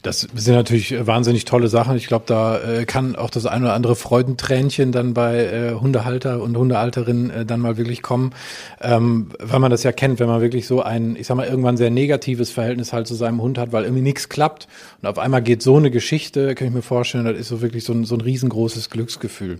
Das 0.05 0.21
sind 0.21 0.55
natürlich 0.55 0.95
wahnsinnig 1.07 1.47
tolle 1.47 1.69
Sachen. 1.69 1.97
Ich 1.97 2.09
glaube, 2.09 2.25
da 2.27 2.59
äh, 2.61 2.85
kann 2.85 3.17
auch 3.17 3.31
das 3.31 3.47
ein 3.47 3.62
oder 3.62 3.73
andere 3.73 3.97
Freudentränchen 3.97 4.93
dann 4.93 5.14
bei 5.14 5.47
äh, 5.47 5.73
Hundehalter 5.81 6.43
und 6.43 6.55
Hundehalterinnen 6.59 7.31
äh, 7.31 7.47
dann 7.47 7.61
mal 7.61 7.79
wirklich 7.79 8.03
kommen, 8.03 8.35
ähm, 8.83 9.31
weil 9.38 9.61
man 9.61 9.71
das 9.71 9.83
ja 9.83 9.93
kennt, 9.93 10.21
wenn 10.21 10.29
man 10.29 10.43
wirklich 10.43 10.67
so 10.67 10.83
ein, 10.83 11.17
ich 11.17 11.27
sag 11.27 11.38
mal, 11.38 11.47
irgendwann 11.47 11.79
sehr 11.79 11.88
negatives 11.88 12.51
Verhältnis 12.51 12.93
halt 12.93 13.07
zu 13.07 13.14
seinem 13.14 13.40
Hund 13.40 13.57
hat, 13.57 13.73
weil 13.73 13.85
irgendwie 13.85 14.03
nichts 14.03 14.29
klappt 14.29 14.69
und 15.01 15.09
auf 15.09 15.19
einmal 15.19 15.40
geht 15.40 15.62
so 15.62 15.79
eine 15.79 15.90
Geschichte, 15.90 16.55
kann 16.55 16.69
ich 16.69 16.75
mir 16.75 16.83
vorstellen, 16.83 17.25
das 17.25 17.38
ist 17.38 17.49
so 17.49 17.62
wirklich 17.62 17.85
so 17.85 17.95
ein, 17.95 18.05
so 18.05 18.14
ein 18.14 18.21
riesengroßes 18.21 18.90
Glücksgefühl. 18.90 19.59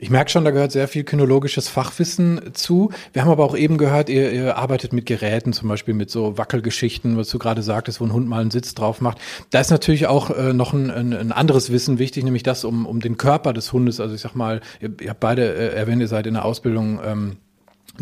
Ich 0.00 0.10
merke 0.10 0.32
schon, 0.32 0.44
da 0.44 0.50
gehört 0.50 0.72
sehr 0.72 0.88
viel 0.88 1.04
kynologisches 1.04 1.68
Fachwissen 1.68 2.52
zu. 2.52 2.90
Wir 3.12 3.22
haben 3.22 3.30
aber 3.30 3.44
auch 3.44 3.56
eben 3.56 3.78
gehört, 3.78 4.08
ihr, 4.08 4.32
ihr 4.32 4.56
arbeitet 4.56 4.92
mit 4.92 5.06
Geräten, 5.06 5.52
zum 5.52 5.68
Beispiel 5.68 5.94
mit 5.94 6.10
so 6.10 6.36
Wackelgeschichten, 6.36 7.16
was 7.16 7.28
du 7.28 7.38
gerade 7.38 7.62
sagtest, 7.62 8.00
wo 8.00 8.04
ein 8.06 8.12
Hund 8.12 8.26
mal 8.26 8.40
einen 8.40 8.50
Sitz 8.50 8.74
drauf 8.74 9.00
macht. 9.00 9.18
Da 9.50 9.67
ist 9.68 9.72
natürlich 9.72 10.06
auch 10.06 10.30
äh, 10.30 10.54
noch 10.54 10.72
ein, 10.72 10.90
ein, 10.90 11.12
ein, 11.12 11.30
anderes 11.30 11.70
Wissen 11.70 11.98
wichtig, 11.98 12.24
nämlich 12.24 12.42
das 12.42 12.64
um, 12.64 12.86
um 12.86 13.00
den 13.00 13.18
Körper 13.18 13.52
des 13.52 13.70
Hundes. 13.70 14.00
Also 14.00 14.14
ich 14.14 14.22
sag 14.22 14.34
mal, 14.34 14.62
ihr, 14.80 14.90
ihr 14.98 15.10
habt 15.10 15.20
beide 15.20 15.42
äh, 15.42 15.74
erwähnt, 15.74 16.00
ihr 16.00 16.08
seid 16.08 16.26
in 16.26 16.34
der 16.34 16.46
Ausbildung 16.46 16.98
ähm, 17.04 17.36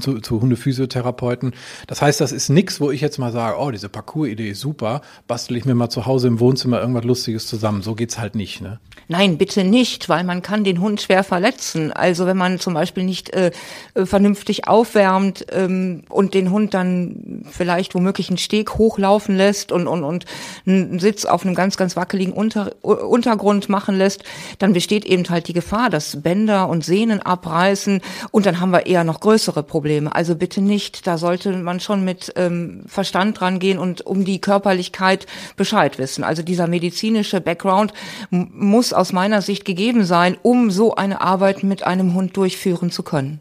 zu, 0.01 0.21
zu 0.21 0.41
Hundephysiotherapeuten. 0.41 1.55
Das 1.87 2.03
heißt, 2.03 2.21
das 2.21 2.33
ist 2.33 2.49
nix, 2.49 2.81
wo 2.81 2.91
ich 2.91 3.01
jetzt 3.01 3.19
mal 3.19 3.33
sage, 3.33 3.59
oh, 3.59 3.71
diese 3.71 3.89
Parcours-Idee 3.89 4.51
ist 4.51 4.61
super, 4.61 5.03
bastel 5.27 5.57
ich 5.57 5.65
mir 5.65 5.75
mal 5.75 5.89
zu 5.89 6.07
Hause 6.07 6.29
im 6.29 6.41
Wohnzimmer 6.41 6.81
irgendwas 6.81 7.05
Lustiges 7.05 7.47
zusammen. 7.47 7.83
So 7.83 7.95
geht's 7.95 8.19
halt 8.19 8.35
nicht, 8.35 8.61
ne? 8.61 8.79
Nein, 9.09 9.39
bitte 9.39 9.63
nicht, 9.63 10.09
weil 10.09 10.25
man 10.25 10.43
kann 10.43 10.65
den 10.65 10.81
Hund 10.81 11.01
schwer 11.01 11.23
verletzen. 11.23 11.93
Also 11.93 12.27
wenn 12.27 12.37
man 12.37 12.59
zum 12.59 12.75
Beispiel 12.75 13.05
nicht 13.05 13.31
äh, 13.31 13.53
äh, 13.95 14.05
vernünftig 14.05 14.67
aufwärmt 14.69 15.47
ähm, 15.53 16.03
und 16.09 16.35
den 16.35 16.51
Hund 16.51 16.75
dann 16.75 17.45
vielleicht 17.51 17.95
womöglich 17.95 18.29
einen 18.29 18.39
Steg 18.39 18.79
hochlaufen 18.79 19.37
lässt 19.37 19.71
und, 19.71 19.87
und, 19.87 20.03
und 20.05 20.25
einen 20.67 20.99
Sitz 20.99 21.25
auf 21.25 21.45
einem 21.45 21.55
ganz, 21.55 21.77
ganz 21.77 21.97
wackeligen 21.97 22.33
Unter, 22.33 22.73
Untergrund 22.83 23.69
machen 23.69 23.97
lässt, 23.97 24.25
dann 24.59 24.73
besteht 24.73 25.05
eben 25.05 25.29
halt 25.29 25.49
die 25.49 25.53
Gefahr, 25.53 25.89
dass 25.89 26.23
Bänder 26.23 26.69
und 26.69 26.85
Sehnen 26.85 27.23
abreißen 27.23 28.01
und 28.33 28.47
dann 28.47 28.61
haben 28.61 28.71
wir 28.71 28.87
eher 28.87 29.05
noch 29.05 29.21
größere 29.21 29.63
Probleme. 29.63 29.86
Also 30.09 30.35
bitte 30.35 30.61
nicht, 30.61 31.07
da 31.07 31.18
sollte 31.18 31.53
man 31.53 31.81
schon 31.81 32.05
mit 32.05 32.33
ähm, 32.37 32.85
Verstand 32.87 33.40
dran 33.40 33.59
gehen 33.59 33.79
und 33.79 34.05
um 34.05 34.25
die 34.25 34.40
Körperlichkeit 34.40 35.27
Bescheid 35.57 35.99
wissen. 35.99 36.25
Also 36.25 36.42
dieser 36.42 36.66
medizinische 36.66 37.40
Background 37.40 37.92
muss 38.31 38.92
aus 38.92 39.12
meiner 39.12 39.42
Sicht 39.42 39.64
gegeben 39.64 40.05
sein, 40.05 40.37
um 40.42 40.70
so 40.70 40.94
eine 40.94 41.20
Arbeit 41.20 41.62
mit 41.62 41.85
einem 41.85 42.14
Hund 42.14 42.37
durchführen 42.37 42.90
zu 42.90 43.03
können. 43.03 43.40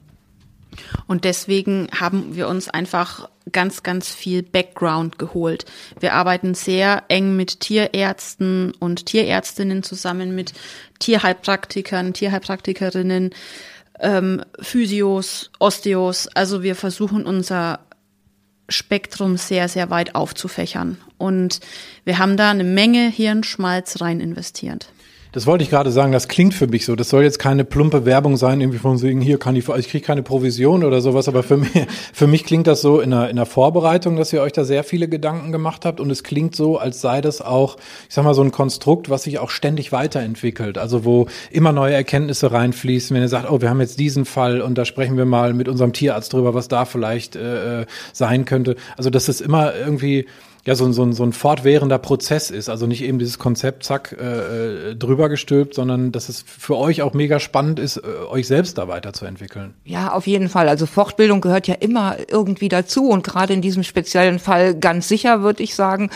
Und 1.08 1.24
deswegen 1.24 1.88
haben 1.94 2.36
wir 2.36 2.48
uns 2.48 2.70
einfach 2.70 3.30
ganz, 3.52 3.84
ganz 3.84 4.10
viel 4.10 4.44
Background 4.44 5.20
geholt. 5.20 5.66
Wir 6.00 6.14
arbeiten 6.14 6.56
sehr 6.56 7.04
eng 7.10 7.36
mit 7.36 7.60
Tierärzten 7.60 8.74
und 8.80 9.06
Tierärztinnen 9.06 9.84
zusammen, 9.84 10.36
mit 10.36 10.54
Tierheilpraktikern, 11.00 12.14
Tierheilpraktikerinnen, 12.14 13.32
ähm, 14.00 14.44
Physios, 14.60 15.52
Osteos. 15.60 16.28
Also 16.28 16.64
wir 16.64 16.76
versuchen 16.76 17.26
unser 17.26 17.80
Spektrum 18.68 19.38
sehr, 19.38 19.70
sehr 19.70 19.90
weit 19.90 20.16
aufzufächern. 20.16 20.98
Und 21.18 21.60
wir 22.04 22.18
haben 22.18 22.38
da 22.38 22.52
eine 22.52 22.64
Menge 22.64 23.10
Hirnschmalz 23.10 24.02
rein 24.02 24.20
investiert. 24.20 24.88
Das 25.36 25.46
wollte 25.46 25.66
ich 25.66 25.70
gerade 25.70 25.92
sagen, 25.92 26.14
das 26.14 26.30
klingt 26.30 26.54
für 26.54 26.66
mich 26.66 26.86
so. 26.86 26.96
Das 26.96 27.10
soll 27.10 27.24
jetzt 27.24 27.40
keine 27.40 27.66
plumpe 27.66 28.06
Werbung 28.06 28.38
sein, 28.38 28.62
irgendwie 28.62 28.80
von 28.80 29.02
wegen, 29.02 29.20
hier 29.20 29.38
kann 29.38 29.58
ich, 29.58 29.68
ich 29.68 29.90
kriege 29.90 30.06
keine 30.06 30.24
Provision 30.24 30.86
oder 30.86 31.02
sowas, 31.02 31.28
aber 31.28 31.44
für 31.44 31.58
mich, 31.58 31.72
für 32.14 32.26
mich 32.26 32.46
klingt 32.46 32.68
das 32.68 32.80
so 32.80 33.02
in 33.02 33.12
der, 33.12 33.30
in 33.30 33.36
der 33.36 33.46
Vorbereitung, 33.46 34.16
dass 34.16 34.32
ihr 34.32 34.42
euch 34.42 34.54
da 34.54 34.64
sehr 34.64 34.86
viele 34.86 35.10
Gedanken 35.10 35.52
gemacht 35.52 35.84
habt 35.84 36.00
und 36.00 36.10
es 36.10 36.24
klingt 36.24 36.56
so, 36.56 36.78
als 36.78 37.02
sei 37.02 37.20
das 37.20 37.42
auch, 37.42 37.76
ich 38.08 38.16
sag 38.16 38.24
mal, 38.24 38.34
so 38.34 38.44
ein 38.44 38.54
Konstrukt, 38.54 39.10
was 39.10 39.24
sich 39.24 39.38
auch 39.38 39.50
ständig 39.50 39.92
weiterentwickelt. 39.92 40.78
Also 40.78 41.04
wo 41.04 41.28
immer 41.52 41.74
neue 41.74 41.96
Erkenntnisse 41.96 42.54
reinfließen, 42.54 43.14
wenn 43.14 43.22
ihr 43.22 43.28
sagt, 43.28 43.52
oh, 43.52 43.60
wir 43.60 43.70
haben 43.70 43.82
jetzt 43.82 44.00
diesen 44.00 44.24
Fall 44.24 44.62
und 44.62 44.78
da 44.78 44.86
sprechen 44.86 45.18
wir 45.18 45.26
mal 45.26 45.54
mit 45.54 45.68
unserem 45.68 45.92
Tierarzt 45.92 46.32
drüber, 46.32 46.54
was 46.54 46.70
da 46.70 46.86
vielleicht 46.86 47.36
äh, 47.36 47.82
äh 47.82 47.86
sein 48.14 48.46
könnte. 48.46 48.78
Also 48.96 49.10
dass 49.10 49.28
es 49.28 49.42
immer 49.42 49.76
irgendwie 49.76 50.28
ja 50.66 50.74
so, 50.74 50.92
so, 50.92 51.12
so 51.12 51.24
ein 51.24 51.32
fortwährender 51.32 52.00
Prozess 52.00 52.50
ist. 52.50 52.70
Also 52.70 52.88
nicht 52.88 53.04
eben 53.04 53.20
dieses 53.20 53.38
Konzept, 53.38 53.84
zack, 53.84 54.16
äh, 54.20 54.92
äh, 54.92 54.96
drüber 54.96 55.30
gestülpt, 55.30 55.76
sondern 55.76 56.12
dass 56.12 56.28
es 56.28 56.42
für 56.42 56.78
euch 56.78 57.04
auch 57.04 57.14
mega 57.14 57.40
spannend 57.40 57.80
ist, 57.80 57.98
äh, 57.98 58.02
euch 58.30 58.48
selbst 58.48 58.78
da 58.78 58.88
weiterzuentwickeln. 58.88 59.76
Ja, 59.84 60.12
auf 60.12 60.26
jeden 60.26 60.50
Fall. 60.50 60.68
Also 60.68 60.88
Fortbildung 60.88 61.42
gehört 61.42 61.68
ja 61.68 61.76
immer 61.76 62.18
irgendwie 62.30 62.70
dazu 62.70 63.10
und 63.10 63.24
gerade 63.24 63.54
in 63.54 63.62
diesem 63.62 63.84
speziellen 63.84 64.40
Fall 64.40 64.74
ganz 64.76 65.08
sicher, 65.08 65.44
würde 65.44 65.62
ich 65.62 65.76
sagen. 65.76 66.10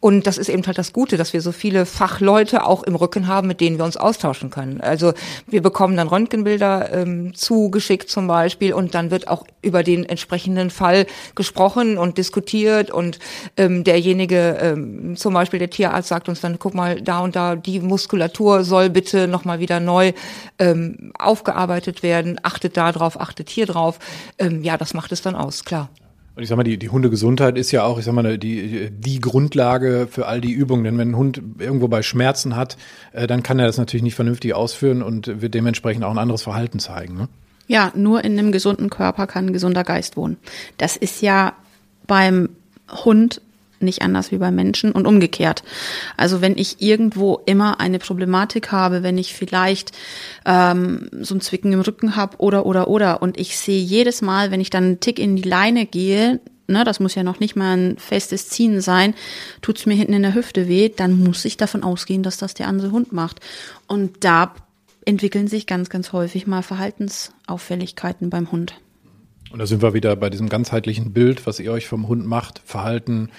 Und 0.00 0.28
das 0.28 0.38
ist 0.38 0.48
eben 0.48 0.64
halt 0.64 0.78
das 0.78 0.92
Gute, 0.92 1.16
dass 1.16 1.32
wir 1.32 1.40
so 1.40 1.50
viele 1.50 1.84
Fachleute 1.84 2.64
auch 2.64 2.84
im 2.84 2.94
Rücken 2.94 3.26
haben, 3.26 3.48
mit 3.48 3.60
denen 3.60 3.78
wir 3.78 3.84
uns 3.84 3.96
austauschen 3.96 4.48
können. 4.48 4.80
Also 4.80 5.12
wir 5.48 5.60
bekommen 5.60 5.96
dann 5.96 6.06
Röntgenbilder 6.06 6.92
ähm, 6.92 7.34
zugeschickt 7.34 8.08
zum 8.08 8.28
Beispiel 8.28 8.72
und 8.72 8.94
dann 8.94 9.10
wird 9.10 9.26
auch 9.26 9.44
über 9.60 9.82
den 9.82 10.04
entsprechenden 10.04 10.70
Fall 10.70 11.06
gesprochen 11.34 11.98
und 11.98 12.16
diskutiert 12.16 12.92
und 12.92 13.18
ähm, 13.56 13.82
derjenige, 13.82 14.58
ähm, 14.60 15.16
zum 15.16 15.34
Beispiel 15.34 15.58
der 15.58 15.70
Tierarzt 15.70 16.08
sagt 16.08 16.28
uns 16.28 16.40
dann, 16.40 16.60
guck 16.60 16.74
mal, 16.74 17.00
da 17.02 17.18
und 17.18 17.34
da, 17.34 17.56
die 17.56 17.80
Muskulatur 17.80 18.62
soll 18.62 18.90
bitte 18.90 19.26
nochmal 19.26 19.58
wieder 19.58 19.80
neu 19.80 20.12
ähm, 20.60 21.12
aufgearbeitet 21.18 22.04
werden, 22.04 22.38
achtet 22.44 22.76
da 22.76 22.92
drauf, 22.92 23.20
achtet 23.20 23.50
hier 23.50 23.66
drauf. 23.66 23.98
Ähm, 24.38 24.62
ja, 24.62 24.76
das 24.76 24.94
macht 24.94 25.10
es 25.10 25.22
dann 25.22 25.34
aus, 25.34 25.64
klar. 25.64 25.88
Und 26.38 26.44
ich 26.44 26.50
sag 26.50 26.56
mal, 26.56 26.62
die, 26.62 26.78
die 26.78 26.88
Hundegesundheit 26.88 27.58
ist 27.58 27.72
ja 27.72 27.82
auch, 27.82 27.98
ich 27.98 28.04
sag 28.04 28.14
mal, 28.14 28.38
die, 28.38 28.90
die 28.92 29.20
Grundlage 29.20 30.06
für 30.08 30.26
all 30.26 30.40
die 30.40 30.52
Übungen. 30.52 30.84
Denn 30.84 30.96
wenn 30.96 31.10
ein 31.10 31.16
Hund 31.16 31.42
irgendwo 31.58 31.88
bei 31.88 32.00
Schmerzen 32.02 32.54
hat, 32.54 32.76
äh, 33.12 33.26
dann 33.26 33.42
kann 33.42 33.58
er 33.58 33.66
das 33.66 33.76
natürlich 33.76 34.04
nicht 34.04 34.14
vernünftig 34.14 34.54
ausführen 34.54 35.02
und 35.02 35.42
wird 35.42 35.54
dementsprechend 35.54 36.04
auch 36.04 36.12
ein 36.12 36.18
anderes 36.18 36.42
Verhalten 36.42 36.78
zeigen. 36.78 37.16
Ne? 37.16 37.28
Ja, 37.66 37.90
nur 37.96 38.22
in 38.22 38.38
einem 38.38 38.52
gesunden 38.52 38.88
Körper 38.88 39.26
kann 39.26 39.46
ein 39.46 39.52
gesunder 39.52 39.82
Geist 39.82 40.16
wohnen. 40.16 40.36
Das 40.76 40.96
ist 40.96 41.22
ja 41.22 41.54
beim 42.06 42.50
Hund 42.88 43.40
nicht 43.82 44.02
anders 44.02 44.32
wie 44.32 44.38
bei 44.38 44.50
Menschen 44.50 44.92
und 44.92 45.06
umgekehrt. 45.06 45.62
Also 46.16 46.40
wenn 46.40 46.56
ich 46.56 46.80
irgendwo 46.80 47.40
immer 47.46 47.80
eine 47.80 47.98
Problematik 47.98 48.72
habe, 48.72 49.02
wenn 49.02 49.18
ich 49.18 49.34
vielleicht 49.34 49.92
ähm, 50.44 51.08
so 51.20 51.34
ein 51.34 51.40
Zwicken 51.40 51.72
im 51.72 51.80
Rücken 51.80 52.16
habe 52.16 52.38
oder 52.38 52.66
oder 52.66 52.88
oder 52.88 53.22
und 53.22 53.38
ich 53.38 53.56
sehe 53.56 53.80
jedes 53.80 54.22
Mal, 54.22 54.50
wenn 54.50 54.60
ich 54.60 54.70
dann 54.70 54.84
einen 54.84 55.00
Tick 55.00 55.18
in 55.18 55.36
die 55.36 55.48
Leine 55.48 55.86
gehe, 55.86 56.40
ne, 56.68 56.84
das 56.84 57.00
muss 57.00 57.14
ja 57.14 57.22
noch 57.22 57.40
nicht 57.40 57.56
mal 57.56 57.76
ein 57.76 57.98
festes 57.98 58.48
Ziehen 58.48 58.80
sein, 58.80 59.14
tut's 59.62 59.86
mir 59.86 59.94
hinten 59.94 60.12
in 60.12 60.22
der 60.22 60.34
Hüfte 60.34 60.68
weh, 60.68 60.90
dann 60.94 61.18
muss 61.18 61.44
ich 61.44 61.56
davon 61.56 61.82
ausgehen, 61.82 62.22
dass 62.22 62.36
das 62.36 62.54
der 62.54 62.68
andere 62.68 62.92
Hund 62.92 63.12
macht. 63.12 63.40
Und 63.86 64.24
da 64.24 64.54
entwickeln 65.04 65.48
sich 65.48 65.66
ganz, 65.66 65.88
ganz 65.88 66.12
häufig 66.12 66.46
mal 66.46 66.62
Verhaltensauffälligkeiten 66.62 68.30
beim 68.30 68.52
Hund. 68.52 68.74
Und 69.50 69.58
da 69.58 69.66
sind 69.66 69.80
wir 69.80 69.94
wieder 69.94 70.14
bei 70.16 70.28
diesem 70.28 70.50
ganzheitlichen 70.50 71.12
Bild, 71.14 71.46
was 71.46 71.58
ihr 71.58 71.72
euch 71.72 71.88
vom 71.88 72.06
Hund 72.06 72.26
macht, 72.26 72.60
Verhalten, 72.66 73.30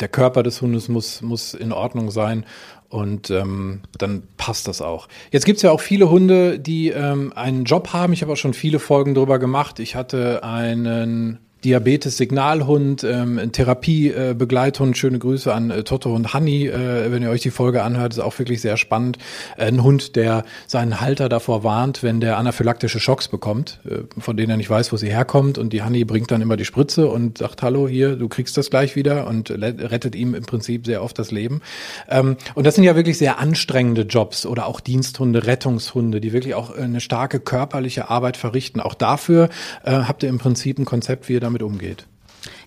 der 0.00 0.08
Körper 0.08 0.42
des 0.42 0.60
Hundes 0.62 0.88
muss, 0.88 1.22
muss 1.22 1.54
in 1.54 1.72
Ordnung 1.72 2.10
sein 2.10 2.44
und 2.88 3.30
ähm, 3.30 3.80
dann 3.96 4.24
passt 4.36 4.68
das 4.68 4.82
auch. 4.82 5.08
Jetzt 5.30 5.46
gibt's 5.46 5.62
ja 5.62 5.70
auch 5.70 5.80
viele 5.80 6.10
Hunde, 6.10 6.58
die 6.58 6.90
ähm, 6.90 7.32
einen 7.34 7.64
Job 7.64 7.92
haben. 7.92 8.12
Ich 8.12 8.22
habe 8.22 8.32
auch 8.32 8.36
schon 8.36 8.52
viele 8.52 8.78
Folgen 8.78 9.14
drüber 9.14 9.38
gemacht. 9.38 9.78
Ich 9.78 9.96
hatte 9.96 10.44
einen 10.44 11.38
Diabetes-Signalhund, 11.64 13.04
ähm, 13.04 13.52
Therapiebegleithund. 13.52 14.94
Äh, 14.94 14.98
Schöne 14.98 15.18
Grüße 15.18 15.52
an 15.52 15.70
äh, 15.70 15.84
Toto 15.84 16.14
und 16.14 16.34
Hanni, 16.34 16.66
äh, 16.66 17.10
wenn 17.10 17.22
ihr 17.22 17.30
euch 17.30 17.42
die 17.42 17.50
Folge 17.50 17.82
anhört, 17.82 18.12
ist 18.12 18.18
auch 18.18 18.38
wirklich 18.38 18.60
sehr 18.60 18.76
spannend. 18.76 19.18
Äh, 19.56 19.66
ein 19.66 19.82
Hund, 19.82 20.16
der 20.16 20.44
seinen 20.66 21.00
Halter 21.00 21.28
davor 21.28 21.64
warnt, 21.64 22.02
wenn 22.02 22.20
der 22.20 22.38
anaphylaktische 22.38 23.00
Schocks 23.00 23.28
bekommt, 23.28 23.80
äh, 23.88 23.98
von 24.20 24.36
denen 24.36 24.50
er 24.50 24.56
nicht 24.56 24.70
weiß, 24.70 24.92
wo 24.92 24.96
sie 24.96 25.08
herkommt. 25.08 25.58
Und 25.58 25.72
die 25.72 25.82
Hanni 25.82 26.04
bringt 26.04 26.30
dann 26.30 26.40
immer 26.40 26.56
die 26.56 26.64
Spritze 26.64 27.08
und 27.08 27.38
sagt, 27.38 27.62
hallo, 27.62 27.86
hier, 27.86 28.16
du 28.16 28.28
kriegst 28.28 28.56
das 28.56 28.70
gleich 28.70 28.96
wieder 28.96 29.26
und 29.26 29.50
rettet 29.50 30.14
ihm 30.14 30.34
im 30.34 30.44
Prinzip 30.44 30.86
sehr 30.86 31.02
oft 31.02 31.18
das 31.18 31.30
Leben. 31.30 31.60
Ähm, 32.08 32.36
und 32.54 32.66
das 32.66 32.74
sind 32.74 32.84
ja 32.84 32.96
wirklich 32.96 33.18
sehr 33.18 33.38
anstrengende 33.38 34.02
Jobs 34.02 34.46
oder 34.46 34.66
auch 34.66 34.80
Diensthunde, 34.80 35.46
Rettungshunde, 35.46 36.20
die 36.20 36.32
wirklich 36.32 36.54
auch 36.54 36.74
eine 36.74 37.00
starke 37.00 37.40
körperliche 37.40 38.08
Arbeit 38.08 38.36
verrichten. 38.36 38.80
Auch 38.80 38.94
dafür 38.94 39.48
äh, 39.84 39.92
habt 39.92 40.22
ihr 40.22 40.28
im 40.28 40.38
Prinzip 40.38 40.78
ein 40.78 40.84
Konzept, 40.84 41.28
wie 41.28 41.34
ihr 41.34 41.40
damit 41.40 41.51
damit 41.52 41.62
umgeht. 41.62 42.06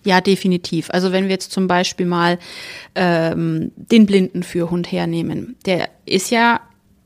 Ja, 0.04 0.20
definitiv. 0.20 0.88
Also 0.90 1.12
wenn 1.12 1.24
wir 1.24 1.32
jetzt 1.32 1.52
zum 1.52 1.66
Beispiel 1.66 2.06
mal 2.06 2.38
ähm, 2.94 3.72
den 3.76 4.06
Blindenführhund 4.06 4.90
hernehmen, 4.90 5.56
der 5.66 5.90
ist 6.06 6.30
ja 6.30 6.60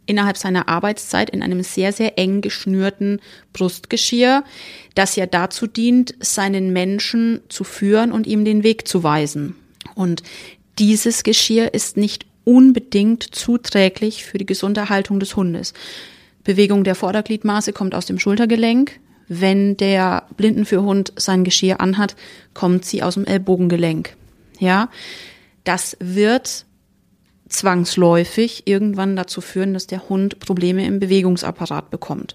innerhalb 0.06 0.36
seiner 0.36 0.68
Arbeitszeit 0.68 1.30
in 1.30 1.42
einem 1.42 1.62
sehr, 1.62 1.92
sehr 1.92 2.18
eng 2.18 2.40
geschnürten 2.40 3.20
Brustgeschirr, 3.52 4.44
das 4.94 5.16
ja 5.16 5.26
dazu 5.26 5.66
dient, 5.66 6.14
seinen 6.20 6.72
Menschen 6.72 7.40
zu 7.48 7.64
führen 7.64 8.12
und 8.12 8.26
ihm 8.26 8.44
den 8.44 8.62
Weg 8.62 8.86
zu 8.86 9.02
weisen. 9.02 9.56
Und 9.94 10.22
dieses 10.78 11.22
Geschirr 11.22 11.74
ist 11.74 11.96
nicht 11.96 12.26
unbedingt 12.44 13.22
zuträglich 13.22 14.24
für 14.24 14.38
die 14.38 14.46
gesunde 14.46 14.88
Haltung 14.88 15.20
des 15.20 15.36
Hundes. 15.36 15.74
Bewegung 16.42 16.84
der 16.84 16.94
Vordergliedmaße 16.94 17.72
kommt 17.72 17.94
aus 17.94 18.06
dem 18.06 18.18
Schultergelenk, 18.18 18.98
wenn 19.32 19.76
der 19.76 20.24
Blindenführhund 20.36 21.12
sein 21.16 21.44
Geschirr 21.44 21.80
anhat, 21.80 22.16
kommt 22.52 22.84
sie 22.84 23.04
aus 23.04 23.14
dem 23.14 23.24
Ellbogengelenk. 23.24 24.16
Ja, 24.58 24.90
das 25.62 25.96
wird 26.00 26.66
zwangsläufig 27.48 28.66
irgendwann 28.66 29.14
dazu 29.14 29.40
führen, 29.40 29.72
dass 29.72 29.86
der 29.86 30.08
Hund 30.08 30.40
Probleme 30.40 30.84
im 30.84 30.98
Bewegungsapparat 30.98 31.90
bekommt. 31.90 32.34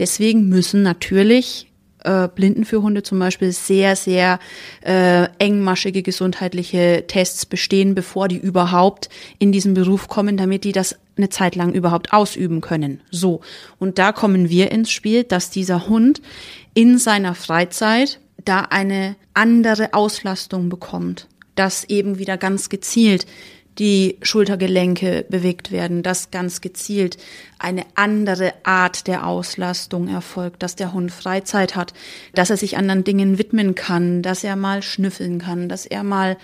Deswegen 0.00 0.48
müssen 0.48 0.82
natürlich 0.82 1.67
äh, 2.04 2.28
Blindenführhunde 2.28 3.02
zum 3.02 3.18
Beispiel 3.18 3.52
sehr, 3.52 3.96
sehr 3.96 4.38
äh, 4.82 5.24
engmaschige 5.38 6.02
gesundheitliche 6.02 7.04
Tests 7.06 7.46
bestehen, 7.46 7.94
bevor 7.94 8.28
die 8.28 8.38
überhaupt 8.38 9.08
in 9.38 9.52
diesen 9.52 9.74
Beruf 9.74 10.08
kommen, 10.08 10.36
damit 10.36 10.64
die 10.64 10.72
das 10.72 10.96
eine 11.16 11.28
Zeit 11.28 11.56
lang 11.56 11.72
überhaupt 11.72 12.12
ausüben 12.12 12.60
können. 12.60 13.00
So. 13.10 13.40
Und 13.78 13.98
da 13.98 14.12
kommen 14.12 14.48
wir 14.48 14.70
ins 14.70 14.90
Spiel, 14.90 15.24
dass 15.24 15.50
dieser 15.50 15.88
Hund 15.88 16.22
in 16.74 16.98
seiner 16.98 17.34
Freizeit 17.34 18.20
da 18.44 18.60
eine 18.60 19.16
andere 19.34 19.94
Auslastung 19.94 20.68
bekommt, 20.68 21.26
dass 21.54 21.84
eben 21.84 22.18
wieder 22.18 22.36
ganz 22.36 22.68
gezielt 22.68 23.26
die 23.78 24.18
Schultergelenke 24.22 25.24
bewegt 25.28 25.70
werden, 25.70 26.02
dass 26.02 26.30
ganz 26.30 26.60
gezielt 26.60 27.16
eine 27.58 27.84
andere 27.94 28.52
Art 28.64 29.06
der 29.06 29.26
Auslastung 29.26 30.08
erfolgt, 30.08 30.62
dass 30.62 30.76
der 30.76 30.92
Hund 30.92 31.12
Freizeit 31.12 31.76
hat, 31.76 31.94
dass 32.34 32.50
er 32.50 32.56
sich 32.56 32.76
anderen 32.76 33.04
Dingen 33.04 33.38
widmen 33.38 33.74
kann, 33.74 34.22
dass 34.22 34.42
er 34.42 34.56
mal 34.56 34.82
schnüffeln 34.82 35.38
kann, 35.38 35.68
dass 35.68 35.86
er 35.86 36.02
mal 36.02 36.36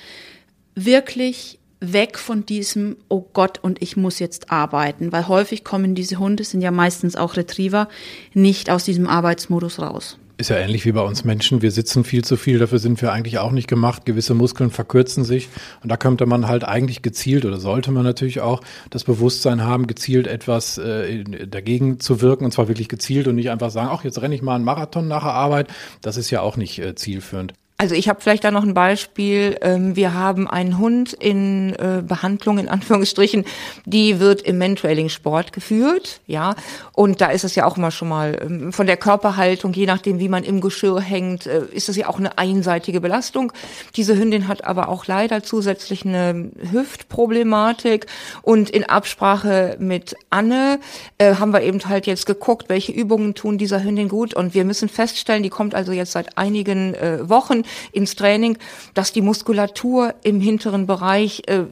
wirklich 0.75 1.59
weg 1.81 2.18
von 2.18 2.47
diesem, 2.47 2.97
oh 3.09 3.25
Gott, 3.33 3.59
und 3.62 3.83
ich 3.83 3.97
muss 3.97 4.18
jetzt 4.18 4.51
arbeiten, 4.51 5.12
weil 5.12 5.29
häufig 5.29 5.64
kommen 5.64 5.94
diese 5.94 6.18
Hunde, 6.18 6.44
sind 6.44 6.61
ja 6.61 6.70
meistens 6.70 7.16
auch 7.16 7.37
Retriever, 7.37 7.88
nicht 8.33 8.70
aus 8.70 8.85
diesem 8.85 9.07
Arbeitsmodus 9.07 9.81
raus. 9.81 10.18
Ist 10.37 10.51
ja 10.51 10.57
ähnlich 10.57 10.85
wie 10.85 10.90
bei 10.90 11.01
uns 11.01 11.23
Menschen. 11.23 11.62
Wir 11.62 11.70
sitzen 11.70 12.03
viel 12.03 12.25
zu 12.25 12.37
viel, 12.37 12.59
dafür 12.59 12.81
sind 12.81 13.01
wir 13.01 13.12
eigentlich 13.12 13.38
auch 13.38 13.53
nicht 13.53 13.68
gemacht. 13.68 14.05
Gewisse 14.05 14.35
Muskeln 14.35 14.70
verkürzen 14.70 15.23
sich. 15.23 15.49
Und 15.81 15.92
da 15.92 15.97
könnte 15.97 16.27
man 16.27 16.49
halt 16.49 16.64
eigentlich 16.64 17.03
gezielt 17.03 17.44
oder 17.44 17.61
sollte 17.61 17.92
man 17.92 18.03
natürlich 18.03 18.40
auch 18.40 18.61
das 18.90 19.05
Bewusstsein 19.05 19.62
haben, 19.62 19.87
gezielt 19.87 20.27
etwas 20.27 20.77
äh, 20.77 21.23
dagegen 21.47 22.01
zu 22.01 22.20
wirken. 22.20 22.44
Und 22.47 22.51
zwar 22.51 22.66
wirklich 22.66 22.88
gezielt 22.88 23.29
und 23.29 23.37
nicht 23.37 23.51
einfach 23.51 23.70
sagen, 23.70 23.90
ach, 23.92 24.03
jetzt 24.03 24.20
renne 24.23 24.35
ich 24.35 24.42
mal 24.42 24.57
einen 24.57 24.64
Marathon 24.64 25.07
nach 25.07 25.23
der 25.23 25.35
Arbeit. 25.35 25.68
Das 26.03 26.16
ist 26.16 26.31
ja 26.31 26.40
auch 26.40 26.57
nicht 26.57 26.81
äh, 26.81 26.97
zielführend. 26.97 27.55
Also 27.77 27.97
ich 27.97 28.09
habe 28.09 28.21
vielleicht 28.21 28.45
da 28.45 28.53
noch 28.53 28.63
ein 28.63 28.73
Beispiel. 28.73 29.59
Ähm, 29.61 29.97
wir 29.97 30.15
haben 30.15 30.49
einen 30.49 30.79
Hund 30.79 31.13
in 31.13 31.75
äh, 31.75 32.03
Behandlung 32.07 32.59
in 32.59 32.69
Anführungsstrichen, 32.69 33.45
die 33.85 34.21
wird 34.21 34.43
im 34.43 34.59
Mentrailing-Sport 34.59 35.53
geführt, 35.53 36.21
ja. 36.29 36.55
Und 36.93 37.21
da 37.21 37.31
ist 37.31 37.43
es 37.43 37.57
ja 37.57 37.67
auch 37.67 37.77
immer 37.77 37.91
schon 37.91 38.09
mal 38.09 38.39
ähm, 38.41 38.73
von 38.73 38.87
der 38.87 38.97
Körperhaltung, 38.97 39.73
je 39.73 39.87
nachdem 39.87 40.21
wie 40.21 40.29
man 40.29 40.45
im 40.45 40.61
Geschirr 40.61 41.01
hängt, 41.01 41.47
äh, 41.47 41.65
ist 41.73 41.89
es 41.89 41.97
ja 41.97 42.09
auch 42.09 42.21
eine 42.21 42.39
einseitige 42.39 43.01
Belastung. 43.01 43.53
Diese 43.97 44.17
Hündin 44.17 44.47
hat 44.47 44.65
aber 44.65 44.89
auch 44.89 45.09
leider 45.09 45.43
zusätzlich 45.43 46.07
eine 46.07 46.53
Hüftproblematik 46.71 48.07
und 48.43 48.71
in 48.71 48.85
Absprache 48.85 49.77
mit 49.81 50.15
Anne 50.31 50.79
äh, 51.19 51.35
haben 51.35 51.53
wir 51.53 51.63
eben 51.63 51.85
halt 51.89 52.07
jetzt 52.07 52.27
geguckt, 52.27 52.69
welche 52.69 52.93
Übungen 52.93 53.35
tun 53.35 53.59
dieser 53.59 53.83
Hündin 53.83 54.09
gut 54.09 54.33
und 54.33 54.55
wir 54.55 54.65
müssen 54.65 54.89
feststellen, 54.89 55.43
die 55.43 55.51
kommt 55.51 55.75
also 55.75 55.91
jetzt 55.91 56.13
seit 56.13 56.39
einigen 56.39 56.95
Wochen 57.29 57.63
ins 57.92 58.16
Training, 58.16 58.59
dass 58.94 59.12
die 59.12 59.22
Muskulatur 59.22 60.14
im 60.22 60.40
hinteren 60.40 60.87
Bereich 60.87 61.42
äh, 61.46 61.64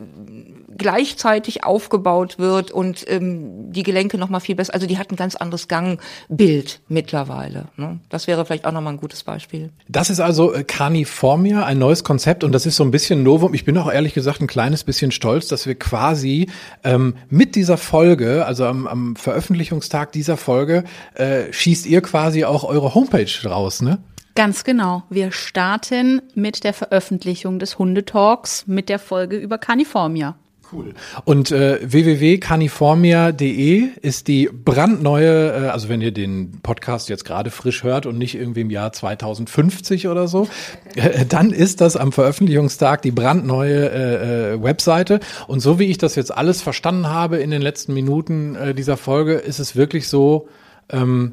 gleichzeitig 0.76 1.64
aufgebaut 1.64 2.38
wird 2.38 2.70
und 2.70 3.04
ähm, 3.08 3.72
die 3.72 3.82
Gelenke 3.82 4.18
noch 4.18 4.28
mal 4.28 4.40
viel 4.40 4.54
besser. 4.54 4.74
Also 4.74 4.86
die 4.86 4.98
hat 4.98 5.10
ein 5.10 5.16
ganz 5.16 5.34
anderes 5.34 5.68
Gangbild 5.68 6.80
mittlerweile. 6.88 7.66
Ne? 7.76 8.00
Das 8.08 8.26
wäre 8.26 8.44
vielleicht 8.44 8.64
auch 8.64 8.72
noch 8.72 8.80
mal 8.80 8.90
ein 8.90 8.96
gutes 8.96 9.22
Beispiel. 9.22 9.70
Das 9.88 10.10
ist 10.10 10.20
also 10.20 10.52
äh, 10.52 10.64
Carniformia, 10.64 11.64
ein 11.64 11.78
neues 11.78 12.04
Konzept 12.04 12.44
und 12.44 12.52
das 12.52 12.66
ist 12.66 12.76
so 12.76 12.84
ein 12.84 12.90
bisschen 12.90 13.22
Novum. 13.22 13.54
Ich 13.54 13.64
bin 13.64 13.76
auch 13.78 13.90
ehrlich 13.90 14.14
gesagt 14.14 14.40
ein 14.40 14.46
kleines 14.46 14.84
bisschen 14.84 15.12
stolz, 15.12 15.48
dass 15.48 15.66
wir 15.66 15.74
quasi 15.74 16.48
ähm, 16.84 17.16
mit 17.28 17.54
dieser 17.54 17.76
Folge, 17.76 18.44
also 18.46 18.66
am, 18.66 18.86
am 18.86 19.16
Veröffentlichungstag 19.16 20.12
dieser 20.12 20.36
Folge, 20.36 20.84
äh, 21.14 21.52
schießt 21.52 21.86
ihr 21.86 22.00
quasi 22.02 22.44
auch 22.44 22.64
eure 22.64 22.94
Homepage 22.94 23.30
raus, 23.44 23.82
ne? 23.82 23.98
Ganz 24.34 24.64
genau. 24.64 25.02
Wir 25.10 25.30
starten 25.30 26.22
mit 26.34 26.64
der 26.64 26.72
Veröffentlichung 26.72 27.58
des 27.58 27.78
Hundetalks 27.78 28.66
mit 28.66 28.88
der 28.88 28.98
Folge 28.98 29.36
über 29.36 29.58
Caniformia. 29.58 30.36
Cool. 30.72 30.94
Und 31.26 31.50
äh, 31.50 31.80
www.caniformia.de 31.82 33.88
ist 34.00 34.26
die 34.26 34.48
brandneue, 34.50 35.66
äh, 35.66 35.68
also 35.68 35.90
wenn 35.90 36.00
ihr 36.00 36.12
den 36.12 36.60
Podcast 36.62 37.10
jetzt 37.10 37.26
gerade 37.26 37.50
frisch 37.50 37.82
hört 37.82 38.06
und 38.06 38.16
nicht 38.16 38.34
irgendwie 38.34 38.62
im 38.62 38.70
Jahr 38.70 38.90
2050 38.90 40.08
oder 40.08 40.28
so, 40.28 40.48
äh, 40.94 41.26
dann 41.26 41.50
ist 41.50 41.82
das 41.82 41.96
am 41.96 42.10
Veröffentlichungstag 42.10 43.02
die 43.02 43.10
brandneue 43.10 43.90
äh, 43.90 44.54
äh, 44.54 44.62
Webseite. 44.62 45.20
Und 45.46 45.60
so 45.60 45.78
wie 45.78 45.84
ich 45.84 45.98
das 45.98 46.14
jetzt 46.14 46.34
alles 46.34 46.62
verstanden 46.62 47.08
habe 47.08 47.36
in 47.36 47.50
den 47.50 47.60
letzten 47.60 47.92
Minuten 47.92 48.54
äh, 48.54 48.74
dieser 48.74 48.96
Folge, 48.96 49.34
ist 49.34 49.58
es 49.58 49.76
wirklich 49.76 50.08
so, 50.08 50.48
ähm, 50.88 51.32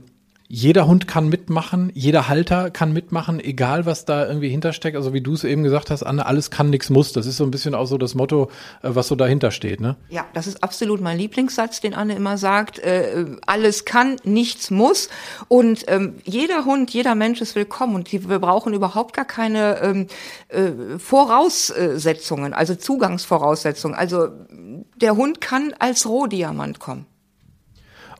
jeder 0.51 0.87
Hund 0.87 1.07
kann 1.07 1.29
mitmachen, 1.29 1.91
jeder 1.93 2.27
Halter 2.27 2.71
kann 2.71 2.91
mitmachen, 2.91 3.39
egal 3.39 3.85
was 3.85 4.05
da 4.05 4.27
irgendwie 4.27 4.49
hintersteckt. 4.49 4.97
Also 4.97 5.13
wie 5.13 5.21
du 5.21 5.33
es 5.33 5.43
eben 5.43 5.61
gesagt 5.61 5.91
hast, 5.91 6.01
Anne, 6.01 6.25
alles 6.25 6.49
kann, 6.49 6.71
nichts 6.71 6.89
muss. 6.89 7.13
Das 7.13 7.27
ist 7.27 7.37
so 7.37 7.43
ein 7.43 7.51
bisschen 7.51 7.75
auch 7.75 7.85
so 7.85 7.99
das 7.99 8.15
Motto, 8.15 8.49
äh, 8.81 8.89
was 8.89 9.07
so 9.07 9.15
dahinter 9.15 9.51
steht, 9.51 9.79
ne? 9.79 9.95
Ja, 10.09 10.25
das 10.33 10.47
ist 10.47 10.63
absolut 10.63 11.01
mein 11.01 11.19
Lieblingssatz, 11.19 11.81
den 11.81 11.93
Anne 11.93 12.15
immer 12.15 12.39
sagt. 12.39 12.79
Äh, 12.79 13.27
alles 13.45 13.85
kann, 13.85 14.15
nichts 14.23 14.71
muss. 14.71 15.09
Und 15.49 15.85
ähm, 15.87 16.15
jeder 16.23 16.65
Hund, 16.65 16.89
jeder 16.89 17.13
Mensch 17.13 17.41
ist 17.41 17.53
willkommen. 17.53 17.93
Und 17.93 18.11
wir 18.11 18.39
brauchen 18.39 18.73
überhaupt 18.73 19.15
gar 19.15 19.25
keine 19.25 19.79
ähm, 19.83 20.07
äh, 20.47 20.97
Voraussetzungen, 20.97 22.55
also 22.55 22.73
Zugangsvoraussetzungen. 22.73 23.95
Also 23.95 24.29
der 24.95 25.15
Hund 25.15 25.41
kann 25.41 25.75
als 25.77 26.07
Rohdiamant 26.07 26.79
kommen. 26.79 27.05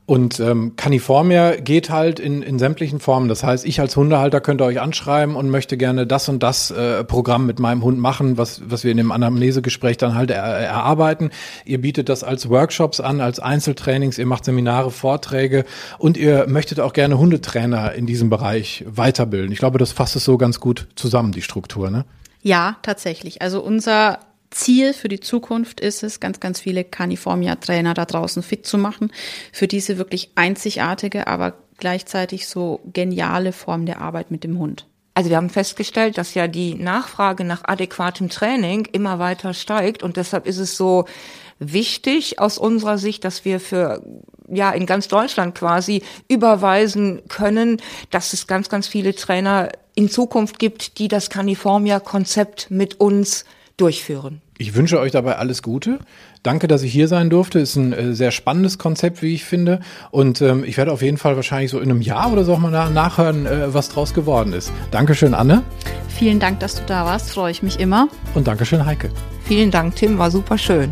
Und 0.10 0.40
ähm, 0.40 0.76
Caniformia 0.76 1.58
geht 1.58 1.92
halt 1.92 2.20
in, 2.20 2.42
in 2.42 2.58
sämtlichen 2.58 3.00
Formen. 3.00 3.30
Das 3.30 3.44
heißt, 3.44 3.64
ich 3.64 3.80
als 3.80 3.96
Hundehalter 3.96 4.42
könnte 4.42 4.64
euch 4.64 4.82
anschreiben 4.82 5.36
und 5.36 5.52
möchte 5.52 5.78
gerne 5.78 6.08
das 6.08 6.28
und 6.30 6.42
das 6.42 6.72
äh, 6.72 7.04
Programm 7.04 7.46
mit 7.46 7.60
meinem 7.60 7.84
Hund 7.84 8.00
machen, 8.00 8.36
was, 8.36 8.60
was 8.68 8.84
wir 8.84 8.90
in 8.90 8.98
dem 8.98 9.12
Anamnesegespräch 9.12 9.98
dann 9.98 10.16
halt 10.16 10.32
er, 10.32 10.42
erarbeiten. 10.42 11.30
Ihr 11.64 11.80
bietet 11.80 12.10
das 12.10 12.24
als 12.24 12.50
Workshops 12.50 13.00
an, 13.00 13.22
als 13.22 13.40
Einzeltrainings, 13.40 14.18
ihr 14.18 14.26
macht 14.26 14.46
Seminare, 14.46 14.90
Vorträge 14.90 15.64
und 16.00 16.18
ihr 16.18 16.48
möchtet 16.48 16.80
auch 16.80 16.94
gerne 16.94 17.20
Hundetrainer 17.20 17.94
in 17.94 18.08
diesem 18.08 18.32
Bereich 18.32 18.84
weiterbilden. 18.88 19.52
Ich 19.52 19.60
glaube, 19.60 19.78
das 19.78 19.92
fasst 19.92 20.16
es 20.16 20.26
so 20.26 20.40
ganz 20.40 20.60
gut 20.60 20.88
zusammen, 20.96 21.34
die 21.34 21.44
Struktur, 21.44 21.92
ne? 21.92 22.06
Ja, 22.42 22.78
tatsächlich. 22.82 23.44
Also 23.44 23.62
unser 23.62 24.18
Ziel 24.52 24.94
für 24.94 25.10
die 25.10 25.20
Zukunft 25.20 25.80
ist 25.80 26.04
es, 26.04 26.20
ganz, 26.20 26.40
ganz 26.40 26.60
viele 26.60 26.84
Caniformia-Trainer 26.84 27.94
da 27.94 28.06
draußen 28.06 28.42
fit 28.44 28.66
zu 28.66 28.78
machen, 28.78 29.12
für 29.52 29.68
diese 29.68 29.98
wirklich 29.98 30.32
einzigartige, 30.36 31.28
aber 31.28 31.54
gleichzeitig 31.78 32.48
so 32.48 32.82
geniale 32.92 33.52
Form 33.52 33.86
der 33.86 34.02
Arbeit 34.02 34.32
mit 34.32 34.44
dem 34.44 34.58
Hund. 34.60 34.86
Also 35.14 35.30
wir 35.30 35.38
haben 35.38 35.50
festgestellt, 35.50 36.18
dass 36.18 36.34
ja 36.34 36.48
die 36.48 36.76
Nachfrage 36.76 37.44
nach 37.44 37.64
adäquatem 37.66 38.30
Training 38.30 38.88
immer 38.92 39.20
weiter 39.20 39.54
steigt 39.54 40.02
und 40.02 40.18
deshalb 40.18 40.48
ist 40.48 40.60
es 40.60 40.78
so 40.78 41.06
wichtig 41.60 42.40
aus 42.40 42.58
unserer 42.58 42.98
Sicht, 42.98 43.26
dass 43.26 43.44
wir 43.44 43.60
für 43.60 44.02
ja 44.48 44.72
in 44.72 44.86
ganz 44.86 45.10
Deutschland 45.10 45.56
quasi 45.56 46.04
überweisen 46.30 47.22
können, 47.28 47.82
dass 48.12 48.34
es 48.34 48.48
ganz 48.48 48.70
ganz 48.70 48.88
viele 48.88 49.14
Trainer 49.14 49.70
in 49.94 50.10
Zukunft 50.10 50.58
gibt, 50.58 51.00
die 51.00 51.10
das 51.10 51.30
Caniformia 51.30 52.00
Konzept 52.00 52.72
mit 52.72 53.00
uns 53.02 53.44
durchführen. 53.80 54.42
Ich 54.58 54.76
wünsche 54.76 55.00
euch 55.00 55.12
dabei 55.12 55.38
alles 55.38 55.64
Gute. 55.64 56.00
Danke, 56.44 56.68
dass 56.68 56.84
ich 56.84 56.92
hier 56.92 57.08
sein 57.08 57.30
durfte. 57.30 57.60
Ist 57.60 57.76
ein 57.76 57.94
äh, 57.94 58.14
sehr 58.14 58.32
spannendes 58.32 58.78
Konzept, 58.78 59.22
wie 59.22 59.34
ich 59.34 59.46
finde. 59.46 59.80
Und 60.12 60.42
ähm, 60.42 60.64
ich 60.66 60.78
werde 60.78 60.92
auf 60.92 61.02
jeden 61.02 61.18
Fall 61.18 61.36
wahrscheinlich 61.36 61.72
so 61.72 61.80
in 61.80 61.90
einem 61.90 62.02
Jahr 62.02 62.32
oder 62.32 62.44
so 62.44 62.54
auch 62.54 62.60
mal 62.60 62.72
nach 62.72 62.90
nachhören, 62.90 63.46
äh, 63.46 63.74
was 63.74 63.90
draus 63.90 64.14
geworden 64.14 64.54
ist. 64.54 64.72
Dankeschön, 64.92 65.34
Anne. 65.34 65.64
Vielen 66.10 66.40
Dank, 66.40 66.60
dass 66.60 66.76
du 66.76 66.82
da 66.86 67.06
warst. 67.06 67.32
Freue 67.32 67.52
ich 67.52 67.64
mich 67.64 67.80
immer. 67.80 68.10
Und 68.36 68.48
Dankeschön, 68.48 68.86
Heike. 68.86 69.10
Vielen 69.46 69.72
Dank, 69.72 69.96
Tim. 69.96 70.18
War 70.18 70.30
super 70.30 70.58
schön. 70.58 70.92